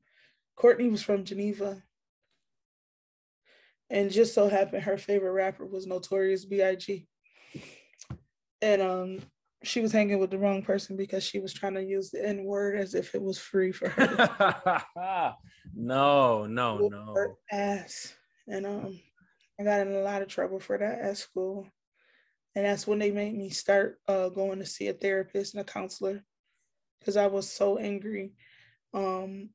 [0.55, 1.82] Courtney was from Geneva,
[3.90, 7.08] and just so happened her favorite rapper was Notorious B.I.G.
[8.62, 9.20] And um,
[9.64, 12.44] she was hanging with the wrong person because she was trying to use the N
[12.44, 14.84] word as if it was free for her.
[15.76, 17.14] no, no, no.
[17.14, 18.14] Her ass.
[18.48, 19.00] And um,
[19.60, 21.68] I got in a lot of trouble for that at school.
[22.56, 25.64] And that's when they made me start uh, going to see a therapist and a
[25.64, 26.24] counselor
[27.00, 28.34] because I was so angry.
[28.94, 29.50] Um,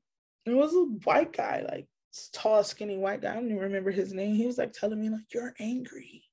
[0.45, 1.87] it was a white guy, like
[2.33, 3.33] tall, skinny white guy.
[3.33, 4.35] I don't even remember his name.
[4.35, 6.25] He was like telling me, like, you're angry.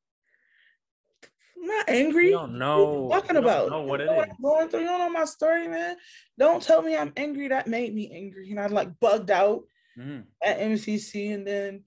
[1.57, 2.25] I'm not angry.
[2.25, 3.03] You don't know.
[3.03, 3.69] What talking about?
[3.69, 4.35] Know what you know it is.
[4.41, 4.81] Going through.
[4.81, 5.95] You don't know my story, man.
[6.37, 7.47] Don't tell me I'm angry.
[7.47, 9.63] That made me angry, and I like bugged out
[9.97, 10.23] mm.
[10.43, 11.83] at MCC, and then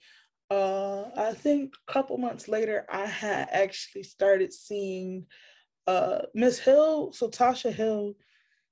[0.51, 5.27] uh, I think a couple months later, I had actually started seeing
[5.87, 7.13] uh, Miss Hill.
[7.13, 8.15] So Tasha Hill,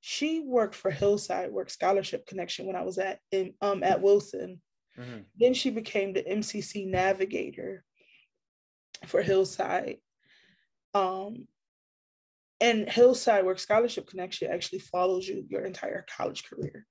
[0.01, 4.61] she worked for Hillside Work Scholarship Connection when I was at in, um at Wilson.
[4.99, 5.19] Mm-hmm.
[5.39, 7.85] Then she became the MCC navigator
[9.07, 9.99] for Hillside.
[10.95, 11.47] Um,
[12.61, 16.87] and Hillside Work Scholarship Connection actually follows you your entire college career.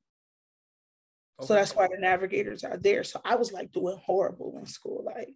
[1.40, 1.48] Okay.
[1.48, 3.04] So that's why the navigators are there.
[3.04, 5.04] So I was like doing horrible in school.
[5.06, 5.30] Like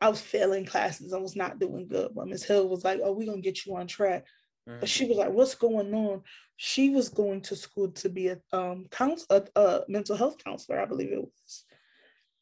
[0.00, 1.12] I was failing classes.
[1.12, 2.12] I was not doing good.
[2.14, 4.26] But Miss Hill was like, "Oh, we're gonna get you on track."
[4.68, 4.80] Mm-hmm.
[4.80, 6.22] But she was like, "What's going on?"
[6.56, 10.80] She was going to school to be a um counselor, a, a mental health counselor,
[10.80, 11.64] I believe it was,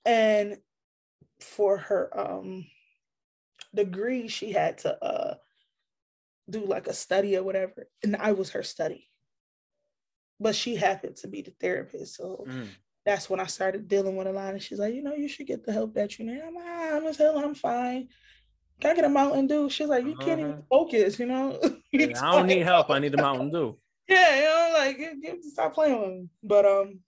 [0.08, 0.56] and
[1.40, 2.66] for her um
[3.74, 5.34] degree, she had to uh
[6.50, 9.08] do like a study or whatever, and I was her study
[10.40, 12.16] but she happened to be the therapist.
[12.16, 12.68] So mm
[13.06, 14.52] that's when I started dealing with a lot.
[14.52, 16.42] And she's like, you know, you should get the help that you need.
[16.42, 18.08] I'm like, ah, I'm as hell, I'm fine.
[18.80, 19.70] Can I get a Mountain Dew?
[19.70, 20.26] She's like, you uh-huh.
[20.26, 20.62] can't even uh-huh.
[20.68, 21.58] focus, you know.
[21.92, 22.90] yeah, I don't need help.
[22.90, 23.78] I need a Mountain Dew.
[24.10, 26.28] yeah, you know, like stop playing with me.
[26.42, 27.00] But um,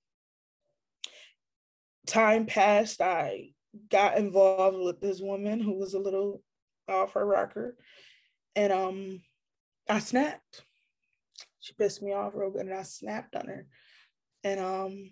[2.10, 3.00] time passed.
[3.00, 3.52] I
[3.90, 6.42] got involved with this woman who was a little
[6.88, 7.76] off her rocker,
[8.56, 9.22] and um,
[9.88, 10.62] I snapped.
[11.60, 13.66] She pissed me off real good, and I snapped on her,
[14.44, 15.10] and um,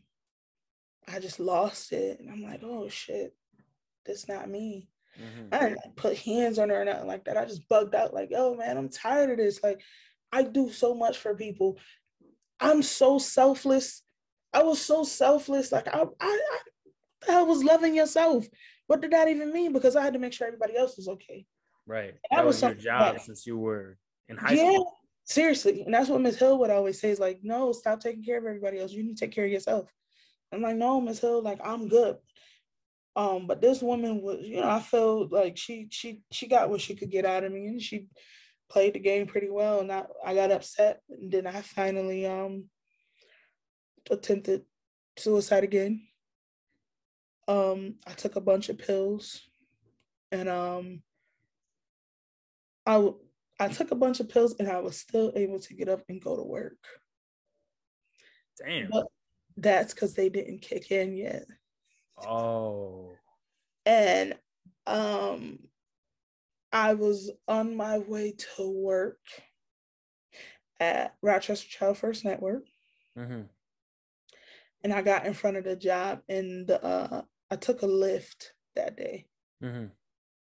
[1.07, 2.21] I just lost it.
[2.21, 3.35] And I'm like, oh shit,
[4.05, 4.89] that's not me.
[5.21, 5.55] Mm-hmm.
[5.55, 7.37] I didn't like, put hands on her or nothing like that.
[7.37, 9.63] I just bugged out, like, oh man, I'm tired of this.
[9.63, 9.81] Like,
[10.33, 11.79] I do so much for people.
[12.61, 14.03] I'm so selfless.
[14.53, 15.71] I was so selfless.
[15.71, 16.41] Like, I, I,
[17.27, 18.47] I, I was loving yourself.
[18.87, 19.73] What did that even mean?
[19.73, 21.47] Because I had to make sure everybody else was okay.
[21.87, 22.15] Right.
[22.31, 23.97] That, that was, was your job since you were
[24.29, 24.95] in high yeah, school.
[25.25, 25.83] Seriously.
[25.83, 28.45] And that's what Miss Hill would always say is like, no, stop taking care of
[28.45, 28.93] everybody else.
[28.93, 29.91] You need to take care of yourself.
[30.53, 32.17] I'm like, no, Miss Hill, like I'm good.
[33.15, 36.81] Um, but this woman was, you know, I felt like she she she got what
[36.81, 38.07] she could get out of me, and she
[38.71, 39.81] played the game pretty well.
[39.81, 42.67] And I, I got upset, and then I finally um
[44.11, 44.63] attempted
[45.17, 46.08] suicide again.
[47.49, 49.41] Um, I took a bunch of pills,
[50.31, 51.03] and um,
[52.87, 53.11] I
[53.59, 56.23] I took a bunch of pills, and I was still able to get up and
[56.23, 56.79] go to work.
[58.65, 58.91] Damn.
[58.91, 59.07] But
[59.57, 61.45] that's because they didn't kick in yet.
[62.27, 63.13] Oh.
[63.87, 64.35] And
[64.87, 65.59] um
[66.73, 69.21] I was on my way to work
[70.81, 72.65] at Rochester Child First Network.
[73.17, 73.43] Mm-hmm.
[74.85, 78.47] And I got in front of the job and the uh, I took a Lyft
[78.77, 79.27] that day.
[79.63, 79.87] Mm-hmm.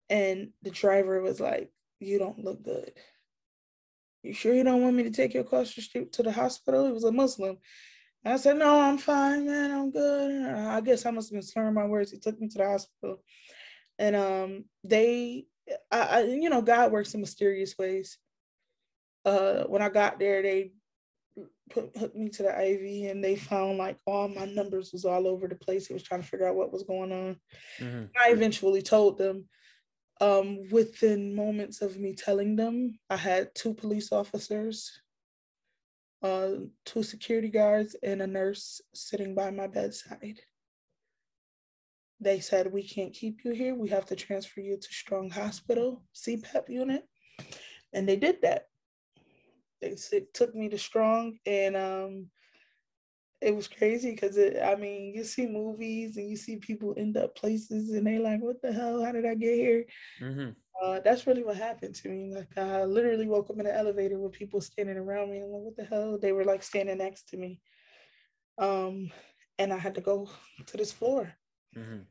[0.10, 2.91] And the driver was like, You don't look good.
[4.24, 6.86] You sure you don't want me to take you across the street to the hospital?
[6.86, 7.58] He was a Muslim.
[8.24, 9.72] I said, no, I'm fine, man.
[9.72, 10.45] I'm good.
[10.54, 12.12] I guess I must have been slurring my words.
[12.12, 13.24] He took me to the hospital.
[13.97, 15.45] And um, they,
[15.89, 18.20] I, I, you know, God works in mysterious ways.
[19.26, 20.74] Uh, when I got there, they
[21.70, 25.28] put hooked me to the IV and they found like all my numbers was all
[25.28, 25.88] over the place.
[25.88, 27.38] He was trying to figure out what was going on.
[27.80, 28.06] Mm-hmm.
[28.20, 29.48] I eventually told them.
[30.20, 35.02] Um, within moments of me telling them, I had two police officers
[36.22, 36.50] uh,
[36.86, 40.39] two security guards and a nurse sitting by my bedside.
[42.20, 43.74] They said, We can't keep you here.
[43.74, 47.04] We have to transfer you to Strong Hospital, CPEP unit.
[47.94, 48.68] And they did that.
[49.82, 49.95] They
[50.34, 52.27] took me to Strong, and um,
[53.41, 57.36] it was crazy because I mean, you see movies and you see people end up
[57.36, 59.03] places and they like, what the hell?
[59.03, 59.86] How did I get here?
[60.21, 60.49] Mm-hmm.
[60.82, 62.34] Uh, that's really what happened to me.
[62.34, 65.39] Like I literally woke up in an elevator with people standing around me.
[65.39, 66.19] and like, what the hell?
[66.19, 67.59] They were like standing next to me.
[68.59, 69.11] Um,
[69.57, 70.29] and I had to go
[70.67, 71.34] to this floor.
[71.75, 72.01] Mm-hmm.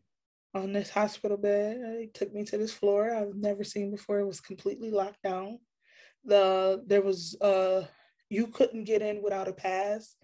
[0.60, 4.18] On this hospital bed, it took me to this floor I've never seen before.
[4.18, 5.60] It was completely locked down.
[6.24, 7.84] The there was uh
[8.28, 10.14] you couldn't get in without a pass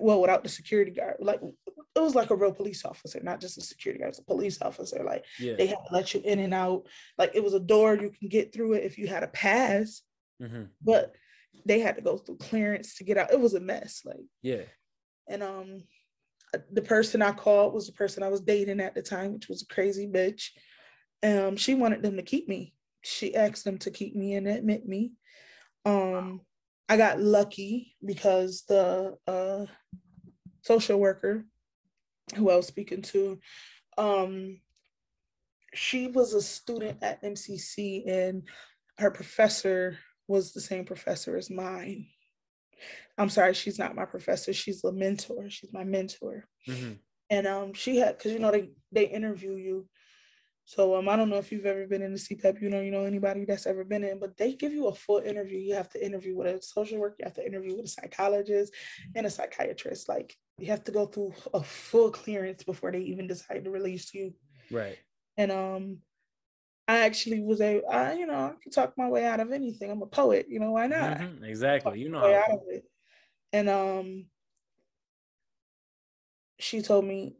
[0.00, 1.16] well without the security guard.
[1.20, 1.40] Like
[1.94, 4.60] it was like a real police officer not just a security guard it's a police
[4.60, 5.02] officer.
[5.04, 5.54] Like yeah.
[5.56, 6.86] they had to let you in and out.
[7.18, 10.02] Like it was a door you can get through it if you had a pass.
[10.42, 10.64] Mm-hmm.
[10.82, 11.14] but
[11.64, 13.32] they had to go through clearance to get out.
[13.32, 14.16] It was a mess like.
[14.42, 14.64] Yeah.
[15.28, 15.84] And um
[16.72, 19.62] the person i called was the person i was dating at the time which was
[19.62, 20.50] a crazy bitch.
[21.22, 22.74] Um she wanted them to keep me
[23.06, 25.12] she asked them to keep me and admit me
[25.84, 26.40] um
[26.88, 29.66] I got lucky because the uh,
[30.62, 31.44] social worker
[32.36, 33.38] who I was speaking to,
[33.98, 34.60] um,
[35.74, 38.42] she was a student at MCC and
[38.98, 39.98] her professor
[40.28, 42.06] was the same professor as mine.
[43.18, 44.52] I'm sorry, she's not my professor.
[44.52, 45.48] She's a mentor.
[45.48, 46.46] She's my mentor.
[46.68, 46.92] Mm-hmm.
[47.30, 49.88] And um, she had, cause you know they they interview you
[50.68, 52.90] so um, I don't know if you've ever been in the CPEP, you know, you
[52.90, 55.58] know anybody that's ever been in, but they give you a full interview.
[55.58, 58.74] You have to interview with a social worker, you have to interview with a psychologist
[59.14, 60.08] and a psychiatrist.
[60.08, 64.12] Like you have to go through a full clearance before they even decide to release
[64.12, 64.34] you.
[64.68, 64.98] Right.
[65.36, 65.98] And um,
[66.88, 69.88] I actually was a, I, you know, I can talk my way out of anything.
[69.88, 71.18] I'm a poet, you know, why not?
[71.18, 71.44] Mm-hmm.
[71.44, 72.00] Exactly.
[72.00, 72.84] You know, how out of it.
[73.52, 74.24] And um,
[76.58, 77.36] she told me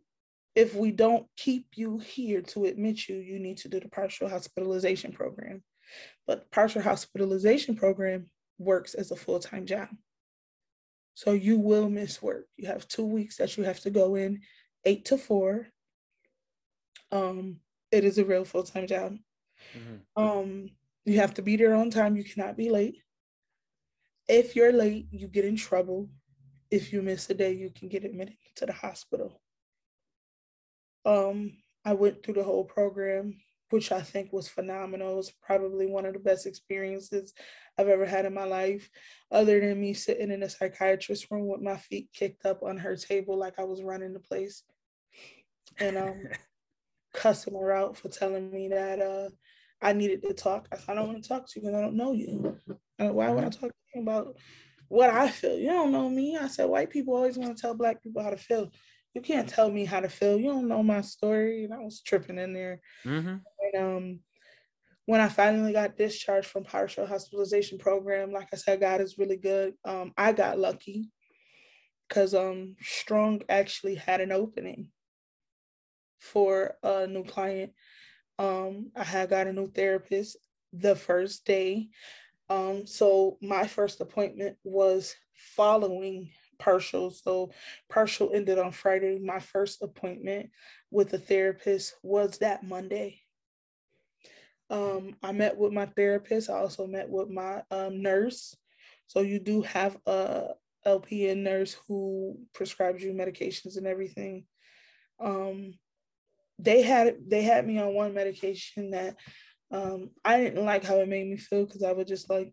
[0.57, 4.29] if we don't keep you here to admit you, you need to do the partial
[4.29, 5.63] hospitalization program.
[6.27, 9.89] But partial hospitalization program works as a full time job.
[11.15, 12.47] So you will miss work.
[12.57, 14.41] You have two weeks that you have to go in,
[14.87, 15.67] eight to four.
[17.13, 17.61] Um,
[17.93, 19.17] it is a real full time job.
[19.77, 20.23] Mm-hmm.
[20.23, 20.71] Um,
[21.05, 22.17] you have to be there on time.
[22.17, 22.97] You cannot be late.
[24.27, 26.09] If you're late, you get in trouble.
[26.71, 29.41] If you miss a day, you can get admitted to the hospital.
[31.07, 31.53] Um,
[31.85, 33.37] I went through the whole program,
[33.71, 35.13] which I think was phenomenal.
[35.13, 37.33] It was probably one of the best experiences
[37.79, 38.91] I've ever had in my life,
[39.31, 42.97] other than me sitting in a psychiatrist's room with my feet kicked up on her
[42.97, 44.65] table like I was running the place.
[45.79, 46.25] And um
[47.15, 49.29] cussing her out for telling me that uh
[49.81, 50.69] I needed to talk.
[50.73, 52.57] I said, I don't want to talk to you because I don't know you.
[52.97, 54.37] why would I talk to you about
[54.89, 55.59] what I feel?
[55.59, 56.37] You don't know me.
[56.37, 58.71] I said, white people always want to tell black people how to feel
[59.17, 60.39] you can't tell me how to feel.
[60.39, 61.65] You don't know my story.
[61.65, 62.83] And I was tripping in there.
[63.03, 63.37] Mm-hmm.
[63.73, 64.21] And um,
[65.07, 69.39] when I finally got discharged from partial hospitalization program, like I said, God is really
[69.39, 69.73] good.
[69.87, 71.09] Um, I got lucky
[72.07, 74.91] because um, Strong actually had an opening
[76.21, 77.73] for a new client.
[78.39, 80.37] Um, I had got a new therapist
[80.75, 81.89] the first day.
[82.51, 85.17] Um, so my first appointment was
[85.57, 87.11] following partial.
[87.11, 87.51] So
[87.89, 89.19] partial ended on Friday.
[89.19, 90.51] My first appointment
[90.91, 93.21] with a therapist was that Monday.
[94.69, 96.51] Um, I met with my therapist.
[96.51, 98.57] I also met with my um, nurse.
[99.07, 100.49] So you do have a
[100.87, 104.45] LPN nurse who prescribes you medications and everything.
[105.21, 105.75] Um,
[106.59, 109.17] they had they had me on one medication that
[109.71, 112.53] um, I didn't like how it made me feel because I would just like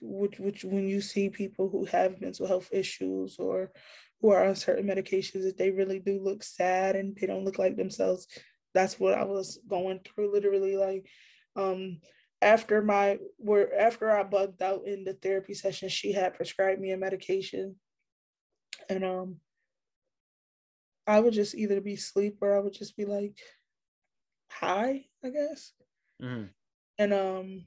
[0.00, 3.70] which which when you see people who have mental health issues or
[4.20, 7.58] who are on certain medications that they really do look sad and they don't look
[7.58, 8.26] like themselves.
[8.74, 11.06] That's what i was going through literally like
[11.56, 11.98] um
[12.42, 16.92] after my where after i bugged out in the therapy session she had prescribed me
[16.92, 17.76] a medication.
[18.90, 19.36] And um
[21.06, 23.38] i would just either be asleep or i would just be like
[24.50, 25.72] high i guess.
[26.22, 26.46] Mm-hmm.
[26.98, 27.66] and um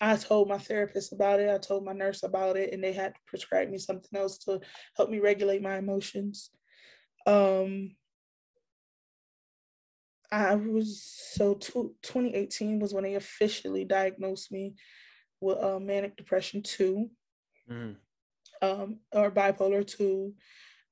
[0.00, 1.50] I told my therapist about it.
[1.50, 4.60] I told my nurse about it, and they had to prescribe me something else to
[4.96, 6.50] help me regulate my emotions.
[7.26, 7.96] Um,
[10.32, 14.74] I was so 2018 was when they officially diagnosed me
[15.40, 17.10] with uh, manic depression 2
[17.70, 17.96] mm.
[18.62, 20.32] um, or bipolar 2,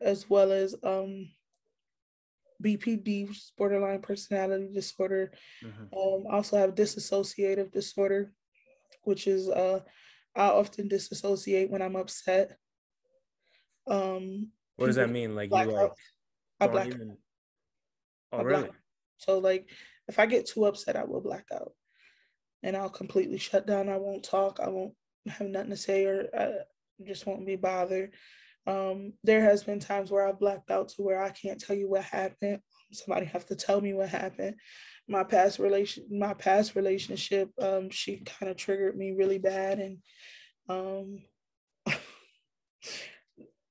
[0.03, 1.31] as well as um,
[2.63, 5.33] BPD, borderline personality disorder.
[5.65, 5.97] Mm-hmm.
[5.97, 8.33] Um, also have dissociative disorder
[9.09, 9.81] which is uh,
[10.37, 12.57] I often disassociate when I'm upset.
[13.87, 15.35] Um, what does that mean?
[15.35, 15.91] Like you like
[16.61, 17.17] I black even...
[18.31, 18.65] Oh, really?
[18.65, 18.75] Black.
[19.17, 19.71] So like
[20.07, 21.73] if I get too upset, I will black out,
[22.63, 23.89] and I'll completely shut down.
[23.89, 24.61] I won't talk.
[24.61, 24.93] I won't
[25.27, 26.51] have nothing to say, or I
[27.07, 28.13] just won't be bothered.
[28.67, 31.89] Um, there has been times where I've blacked out to where I can't tell you
[31.89, 32.61] what happened.
[32.93, 34.57] Somebody have to tell me what happened.
[35.09, 39.99] My past relation, my past relationship, um, she kind of triggered me really bad, and
[40.69, 41.23] um,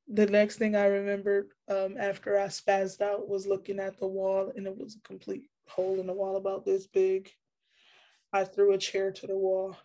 [0.08, 4.52] the next thing I remembered um, after I spazzed out was looking at the wall,
[4.56, 7.30] and it was a complete hole in the wall about this big.
[8.34, 9.78] I threw a chair to the wall,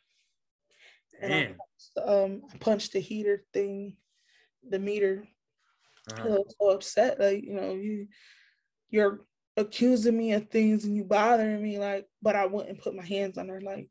[1.20, 3.96] and I punched, um, I punched the heater thing,
[4.68, 5.24] the meter.
[6.10, 6.22] Uh-huh.
[6.24, 8.08] I was so upset, like you know, you
[8.90, 9.20] you're
[9.56, 13.38] accusing me of things and you bothering me, like, but I wouldn't put my hands
[13.38, 13.88] on her, like,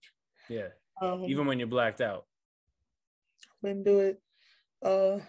[0.50, 0.70] yeah,
[1.02, 2.26] um, even when you're blacked out.
[3.62, 4.22] Wouldn't do it.
[4.84, 5.20] Uh,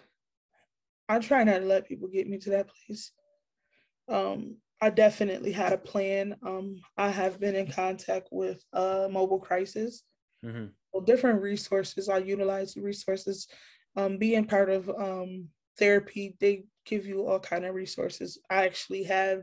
[1.09, 3.13] I try not to let people get me to that place.
[4.09, 6.37] Um, I definitely had a plan.
[6.45, 10.03] Um, I have been in contact with uh, Mobile Crisis.
[10.45, 10.67] Mm-hmm.
[10.93, 12.09] Well, different resources.
[12.09, 13.47] I utilize the resources.
[13.97, 18.41] Um, being part of um, therapy, they give you all kind of resources.
[18.51, 19.43] I actually have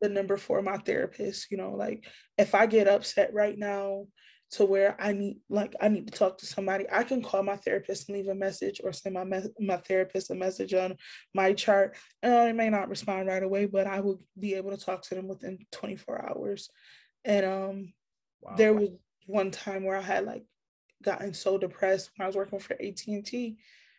[0.00, 1.50] the number for my therapist.
[1.50, 2.04] You know, like
[2.38, 4.06] if I get upset right now,
[4.52, 7.56] to where I need like I need to talk to somebody, I can call my
[7.56, 10.96] therapist and leave a message or send my me- my therapist a message on
[11.36, 15.02] MyChart And I may not respond right away, but I will be able to talk
[15.02, 16.70] to them within 24 hours.
[17.24, 17.92] And um
[18.40, 18.54] wow.
[18.56, 18.90] there was
[19.26, 20.44] one time where I had like
[21.02, 23.58] gotten so depressed when I was working for AT&T.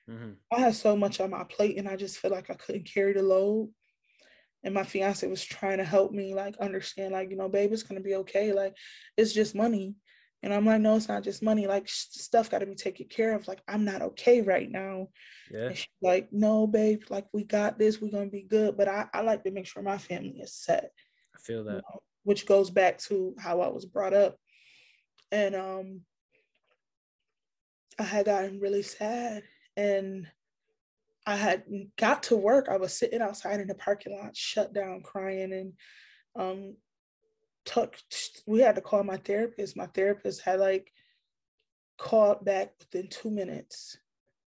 [0.09, 0.31] Mm-hmm.
[0.53, 3.11] I had so much on my plate and I just felt like I couldn't carry
[3.11, 3.69] the load.
[4.67, 7.83] And my fiance was trying to help me like understand like, you know, babe, it's
[7.83, 8.51] gonna be okay.
[8.51, 8.75] Like
[9.15, 9.95] it's just money
[10.43, 11.67] and I'm like, no, it's not just money.
[11.67, 13.47] Like stuff got to be taken care of.
[13.47, 15.07] Like I'm not okay right now.
[15.49, 15.73] Yeah.
[16.01, 17.03] like, no, babe.
[17.09, 17.99] Like we got this.
[17.99, 18.77] We're gonna be good.
[18.77, 20.91] But I, I like to make sure my family is set.
[21.35, 21.71] I feel that.
[21.71, 24.35] You know, which goes back to how I was brought up.
[25.31, 26.01] And um,
[27.97, 29.43] I had gotten really sad,
[29.75, 30.27] and
[31.27, 31.63] I had
[31.97, 32.69] got to work.
[32.69, 35.73] I was sitting outside in the parking lot, shut down, crying, and
[36.35, 36.77] um,
[37.65, 37.97] took
[38.47, 39.75] we had to call my therapist.
[39.75, 40.91] My therapist had like
[41.97, 43.97] called back within two minutes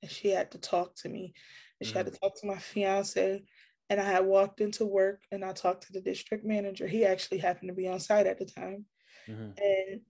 [0.03, 1.35] and she had to talk to me.
[1.79, 2.27] And she had to mm-hmm.
[2.27, 3.43] talk to my fiance.
[3.91, 6.87] And I had walked into work and I talked to the district manager.
[6.87, 8.87] He actually happened to be on site at the time.
[9.29, 9.51] Mm-hmm.
[9.59, 10.01] And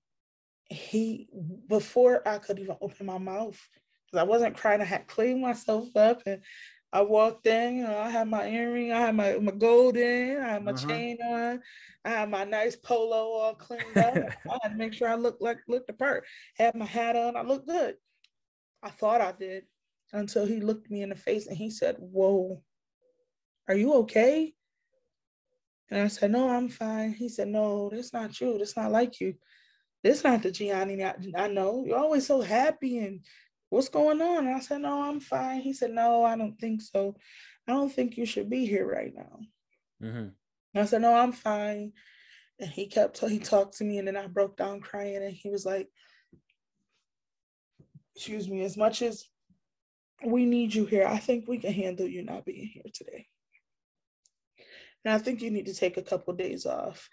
[0.66, 1.28] he,
[1.68, 3.60] before I could even open my mouth,
[4.14, 6.42] I wasn't crying, I had cleaned myself up and
[6.92, 10.38] I walked in, you know, I had my earring, I had my, my gold in,
[10.38, 10.88] I had my uh-huh.
[10.88, 11.60] chain on,
[12.04, 14.16] I had my nice polo all cleaned up.
[14.16, 16.24] I had to make sure I looked like looked the part.
[16.56, 17.96] Had my hat on, I looked good.
[18.82, 19.64] I thought I did
[20.12, 22.62] until he looked me in the face and he said, Whoa,
[23.68, 24.54] are you okay?
[25.90, 27.12] And I said, No, I'm fine.
[27.12, 28.58] He said, No, that's not you.
[28.58, 29.34] That's not like you.
[30.02, 31.84] This not the Gianni I know.
[31.86, 33.20] You're always so happy and
[33.70, 34.46] what's going on?
[34.46, 35.60] And I said, no, I'm fine.
[35.60, 37.16] He said, no, I don't think so.
[37.66, 39.40] I don't think you should be here right now.
[40.02, 40.78] Mm-hmm.
[40.78, 41.92] I said, no, I'm fine.
[42.58, 45.48] And he kept, he talked to me and then I broke down crying and he
[45.48, 45.88] was like,
[48.14, 49.24] excuse me, as much as
[50.26, 53.26] we need you here, I think we can handle you not being here today.
[55.04, 57.08] And I think you need to take a couple days off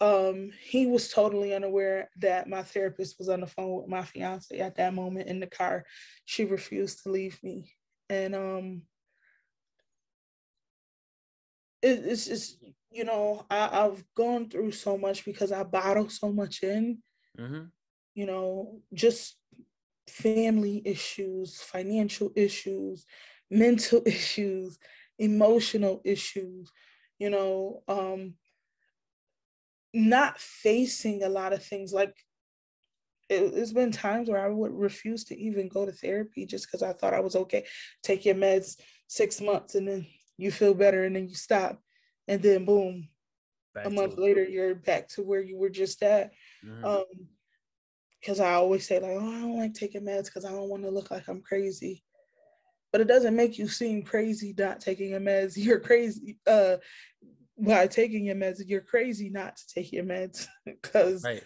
[0.00, 4.58] um, he was totally unaware that my therapist was on the phone with my fiance
[4.58, 5.84] at that moment in the car.
[6.24, 7.72] She refused to leave me.
[8.10, 8.82] And um,
[11.80, 16.30] it, it's just, you know, I, have gone through so much because I bottle so
[16.30, 16.98] much in,
[17.38, 17.64] mm-hmm.
[18.14, 19.36] you know, just
[20.08, 23.06] family issues, financial issues,
[23.50, 24.78] mental issues,
[25.18, 26.70] emotional issues,
[27.18, 28.34] you know, um,
[29.94, 32.14] not facing a lot of things like
[33.28, 36.82] it, has been times where I would refuse to even go to therapy just because
[36.82, 37.64] I thought I was okay.
[38.02, 38.76] Take your meds
[39.08, 40.06] six months and then
[40.36, 41.80] you feel better and then you stop.
[42.28, 43.08] And then boom,
[43.74, 46.32] back a month later, you're back to where you were just at.
[46.64, 46.84] Mm-hmm.
[46.84, 47.04] Um,
[48.20, 50.82] because I always say, like, oh, I don't like taking meds because I don't want
[50.82, 52.02] to look like I'm crazy.
[52.90, 55.52] But it doesn't make you seem crazy not taking a meds.
[55.56, 56.38] You're crazy.
[56.44, 56.76] Uh,
[57.58, 61.42] by taking your meds, you're crazy not to take your meds because right.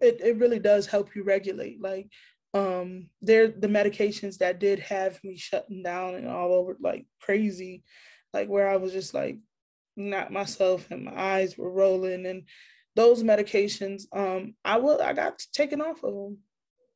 [0.00, 1.80] it, it really does help you regulate.
[1.80, 2.08] Like
[2.52, 7.84] um they're the medications that did have me shutting down and all over like crazy,
[8.32, 9.38] like where I was just like
[9.96, 12.44] not myself and my eyes were rolling and
[12.96, 16.38] those medications um I will I got taken off of them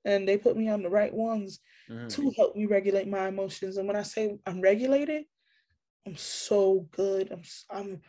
[0.05, 2.09] and they put me on the right ones mm-hmm.
[2.09, 5.25] to help me regulate my emotions and when I say I'm regulated
[6.07, 8.01] I'm so good I'm I'm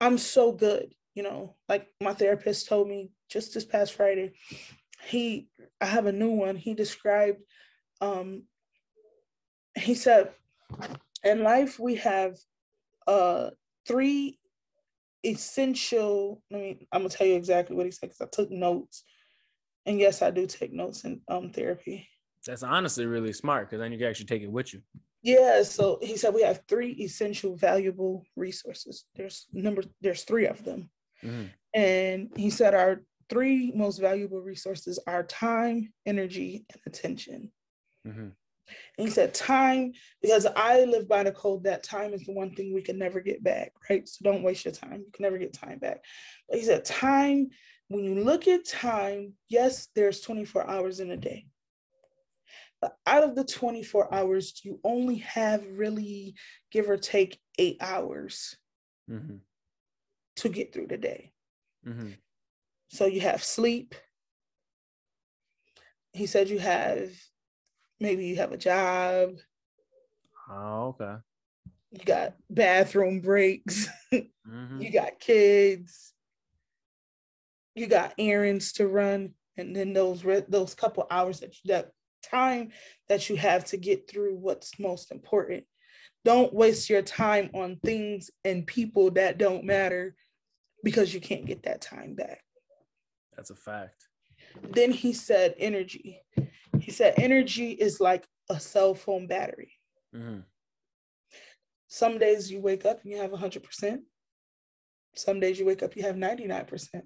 [0.00, 4.32] I'm so good, you know, like my therapist told me just this past Friday,
[5.06, 5.48] he
[5.80, 6.56] I have a new one.
[6.56, 7.40] He described
[8.00, 8.44] um
[9.78, 10.30] he said
[11.22, 12.36] in life we have
[13.06, 13.50] uh
[13.86, 14.38] three
[15.24, 16.42] essential.
[16.52, 19.04] I mean, I'm gonna tell you exactly what he said because I took notes,
[19.84, 22.08] and yes, I do take notes in um therapy.
[22.46, 24.80] That's honestly really smart because then you can actually take it with you.
[25.22, 29.04] Yeah, so he said we have three essential valuable resources.
[29.14, 30.90] There's number there's three of them.
[31.22, 31.44] Mm-hmm.
[31.74, 37.52] And he said our three most valuable resources are time, energy, and attention.
[38.06, 38.28] Mm-hmm.
[38.98, 39.92] And he said, time,
[40.22, 43.20] because I live by the code that time is the one thing we can never
[43.20, 44.06] get back, right?
[44.08, 45.04] So don't waste your time.
[45.06, 46.04] You can never get time back.
[46.48, 47.48] But he said, time,
[47.88, 51.46] when you look at time, yes, there's 24 hours in a day.
[53.06, 56.34] Out of the 24 hours, you only have really,
[56.70, 58.56] give or take, eight hours
[59.10, 59.36] mm-hmm.
[60.36, 61.32] to get through the day.
[61.86, 62.12] Mm-hmm.
[62.88, 63.94] So you have sleep.
[66.12, 67.10] He said you have
[68.00, 69.36] maybe you have a job.
[70.50, 71.20] Oh, okay.
[71.92, 73.88] You got bathroom breaks.
[74.12, 74.80] mm-hmm.
[74.80, 76.12] You got kids.
[77.74, 82.70] You got errands to run, and then those those couple hours that you, that time
[83.08, 85.64] that you have to get through what's most important.
[86.24, 90.14] Don't waste your time on things and people that don't matter
[90.84, 92.42] because you can't get that time back.
[93.36, 94.06] That's a fact.
[94.70, 96.20] Then he said energy.
[96.78, 99.72] He said energy is like a cell phone battery.
[100.14, 100.40] Mm-hmm.
[101.88, 103.98] Some days you wake up and you have 100%.
[105.14, 107.02] Some days you wake up, you have 99%.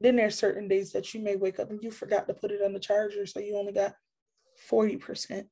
[0.00, 2.62] Then there's certain days that you may wake up and you forgot to put it
[2.62, 3.94] on the charger, so you only got
[4.70, 5.46] 40%.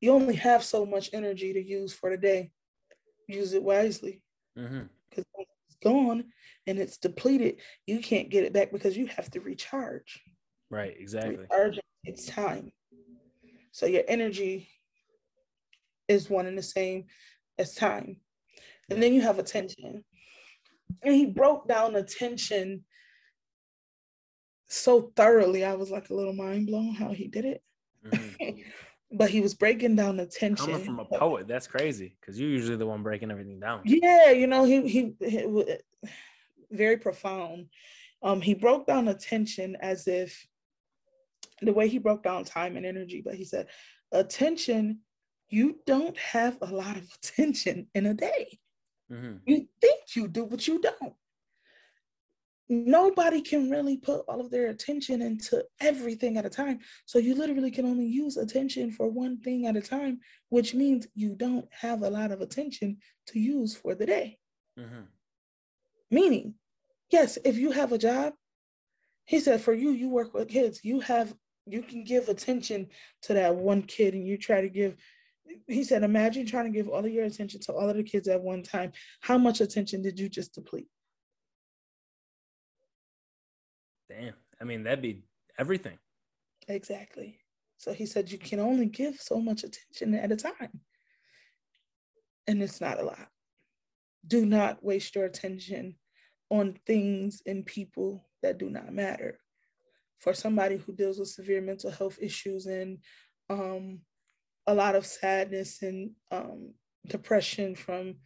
[0.00, 2.50] You only have so much energy to use for the day.
[3.28, 4.22] Use it wisely.
[4.54, 5.42] Because mm-hmm.
[5.68, 6.24] it's gone
[6.66, 7.56] and it's depleted,
[7.86, 10.20] you can't get it back because you have to recharge.
[10.70, 11.36] Right, exactly.
[11.36, 12.72] Recharging takes time.
[13.72, 14.68] So your energy
[16.08, 17.04] is one and the same
[17.58, 18.16] as time.
[18.90, 20.04] And then you have attention.
[21.02, 22.84] And he broke down attention
[24.70, 25.64] so thoroughly.
[25.64, 27.62] I was like a little mind blown how he did it.
[28.06, 28.60] Mm-hmm.
[29.12, 30.66] but he was breaking down attention.
[30.66, 33.82] Coming from a poet, that's crazy because you're usually the one breaking everything down.
[33.84, 35.76] Yeah, you know, he, he, he
[36.70, 37.66] very profound.
[38.22, 40.46] Um, he broke down attention as if
[41.62, 43.66] the way he broke down time and energy, but he said,
[44.12, 45.00] attention,
[45.48, 48.58] you don't have a lot of attention in a day.
[49.10, 49.38] Mm-hmm.
[49.44, 51.14] You think you do, but you don't.
[52.72, 56.78] Nobody can really put all of their attention into everything at a time.
[57.04, 60.20] So you literally can only use attention for one thing at a time,
[60.50, 64.38] which means you don't have a lot of attention to use for the day.
[64.78, 65.02] Mm-hmm.
[66.12, 66.54] Meaning,
[67.10, 68.34] yes, if you have a job,
[69.24, 71.34] he said, for you, you work with kids, you have
[71.66, 72.88] you can give attention
[73.22, 74.96] to that one kid and you try to give
[75.66, 78.28] he said imagine trying to give all of your attention to all of the kids
[78.28, 78.90] at one time
[79.20, 80.88] how much attention did you just deplete
[84.60, 85.24] i mean that'd be
[85.60, 85.98] everything.
[86.66, 87.38] Exactly.
[87.76, 90.80] So he said you can only give so much attention at a time.
[92.46, 93.28] And it's not a lot.
[94.26, 95.96] Do not waste your attention
[96.50, 99.38] on things and people that do not matter.
[100.18, 102.98] For somebody who deals with severe mental health issues and
[103.48, 104.00] um,
[104.66, 106.74] a lot of sadness and um,
[107.06, 108.16] depression from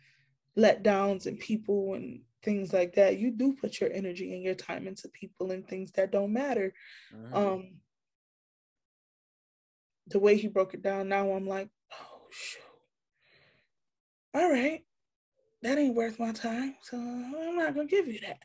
[0.59, 4.87] letdowns and people and things like that, you do put your energy and your time
[4.87, 6.73] into people and things that don't matter.
[7.15, 7.35] Mm-hmm.
[7.35, 7.67] Um,
[10.09, 12.61] the way he broke it down, now I'm like, oh shoot.
[14.35, 14.85] All right,
[15.63, 18.39] that ain't worth my time, so I'm not gonna give you that.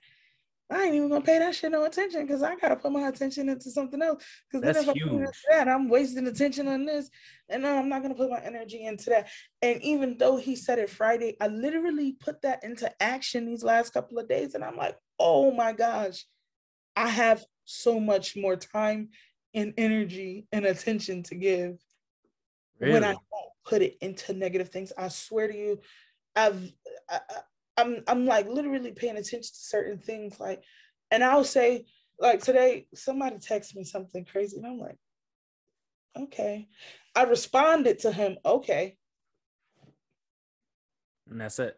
[0.72, 3.50] I ain't even gonna pay that shit no attention because I gotta put my attention
[3.50, 4.24] into something else.
[4.52, 7.10] Because then if I put into that, I'm wasting attention on this,
[7.50, 9.30] and no, I'm not gonna put my energy into that.
[9.64, 13.94] And even though he said it Friday, I literally put that into action these last
[13.94, 16.26] couple of days, and I'm like, oh my gosh,
[16.96, 19.10] I have so much more time
[19.56, 21.80] and energy and attention to give
[22.80, 22.94] really?
[22.94, 23.24] when I don't
[23.66, 24.94] put it into negative things.
[24.96, 25.80] I swear to you,
[26.36, 26.72] I've
[27.10, 27.22] I,
[27.80, 30.64] I'm I'm like literally paying attention to certain things like
[31.11, 31.85] and I'll say
[32.19, 34.97] like today somebody texted me something crazy and I'm like
[36.18, 36.68] okay.
[37.15, 38.97] I responded to him okay.
[41.30, 41.76] And that's it.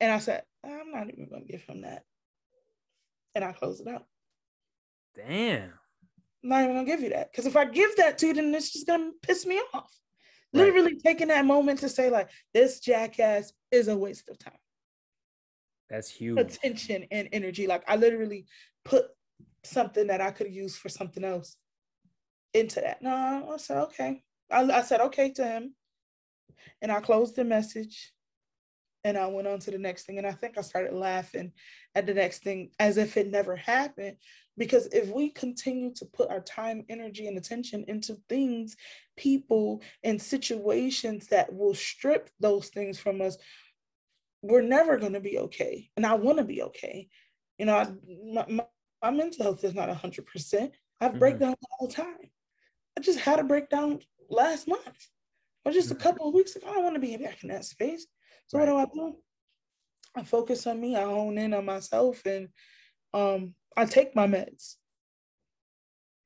[0.00, 2.02] And I said I'm not even gonna give him that.
[3.34, 4.06] And I closed it out.
[5.14, 5.72] Damn.
[6.42, 7.30] I'm not even gonna give you that.
[7.30, 9.92] Because if I give that to you then it's just gonna piss me off.
[10.52, 10.64] Right.
[10.64, 14.54] literally taking that moment to say like this jackass is a waste of time
[15.90, 16.38] that's huge.
[16.38, 17.66] Attention and energy.
[17.66, 18.46] Like I literally
[18.84, 19.06] put
[19.64, 21.56] something that I could use for something else
[22.54, 23.02] into that.
[23.02, 24.22] No, I said okay.
[24.50, 25.74] I, I said okay to him.
[26.82, 28.12] And I closed the message
[29.04, 30.18] and I went on to the next thing.
[30.18, 31.52] And I think I started laughing
[31.94, 34.16] at the next thing as if it never happened.
[34.58, 38.76] Because if we continue to put our time, energy, and attention into things,
[39.16, 43.38] people, and situations that will strip those things from us,
[44.42, 45.88] we're never going to be okay.
[45.96, 47.08] And I want to be okay.
[47.58, 47.88] You know, I,
[48.24, 48.64] my, my,
[49.02, 49.94] my, mental health is not 100%.
[50.54, 51.18] I have mm-hmm.
[51.18, 52.30] breakdowns all the time.
[52.96, 54.00] I just had a breakdown
[54.30, 55.08] last month
[55.64, 56.02] or just a mm-hmm.
[56.02, 56.66] couple of weeks ago.
[56.68, 58.06] I don't want to be back in that space.
[58.46, 58.68] So right.
[58.68, 59.16] what do I do?
[60.16, 60.96] I focus on me.
[60.96, 62.48] I hone in on myself, and
[63.14, 64.76] um, I take my meds.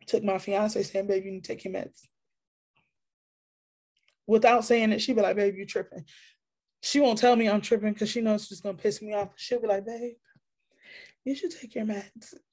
[0.00, 2.00] I took my fiance saying, "Baby, you need to take your meds."
[4.26, 6.04] Without saying it, she'd be like, "Baby, you tripping."
[6.84, 9.30] She won't tell me I'm tripping because she knows she's gonna piss me off.
[9.36, 10.16] She'll be like, "Babe,
[11.24, 12.34] you should take your meds."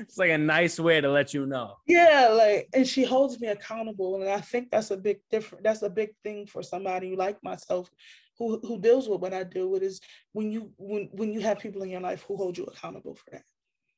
[0.00, 1.76] it's like a nice way to let you know.
[1.86, 5.62] Yeah, like, and she holds me accountable, and I think that's a big different.
[5.62, 7.90] That's a big thing for somebody like myself,
[8.38, 9.82] who who deals with what I deal with.
[9.82, 10.00] Is
[10.32, 13.28] when you when when you have people in your life who hold you accountable for
[13.32, 13.44] that.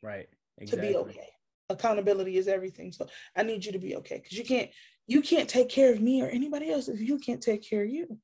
[0.02, 0.26] Right.
[0.58, 0.92] Exactly.
[0.92, 1.28] To be okay.
[1.70, 2.90] Accountability is everything.
[2.90, 3.06] So
[3.36, 4.70] I need you to be okay because you can't
[5.06, 7.90] you can't take care of me or anybody else if you can't take care of
[7.90, 8.18] you.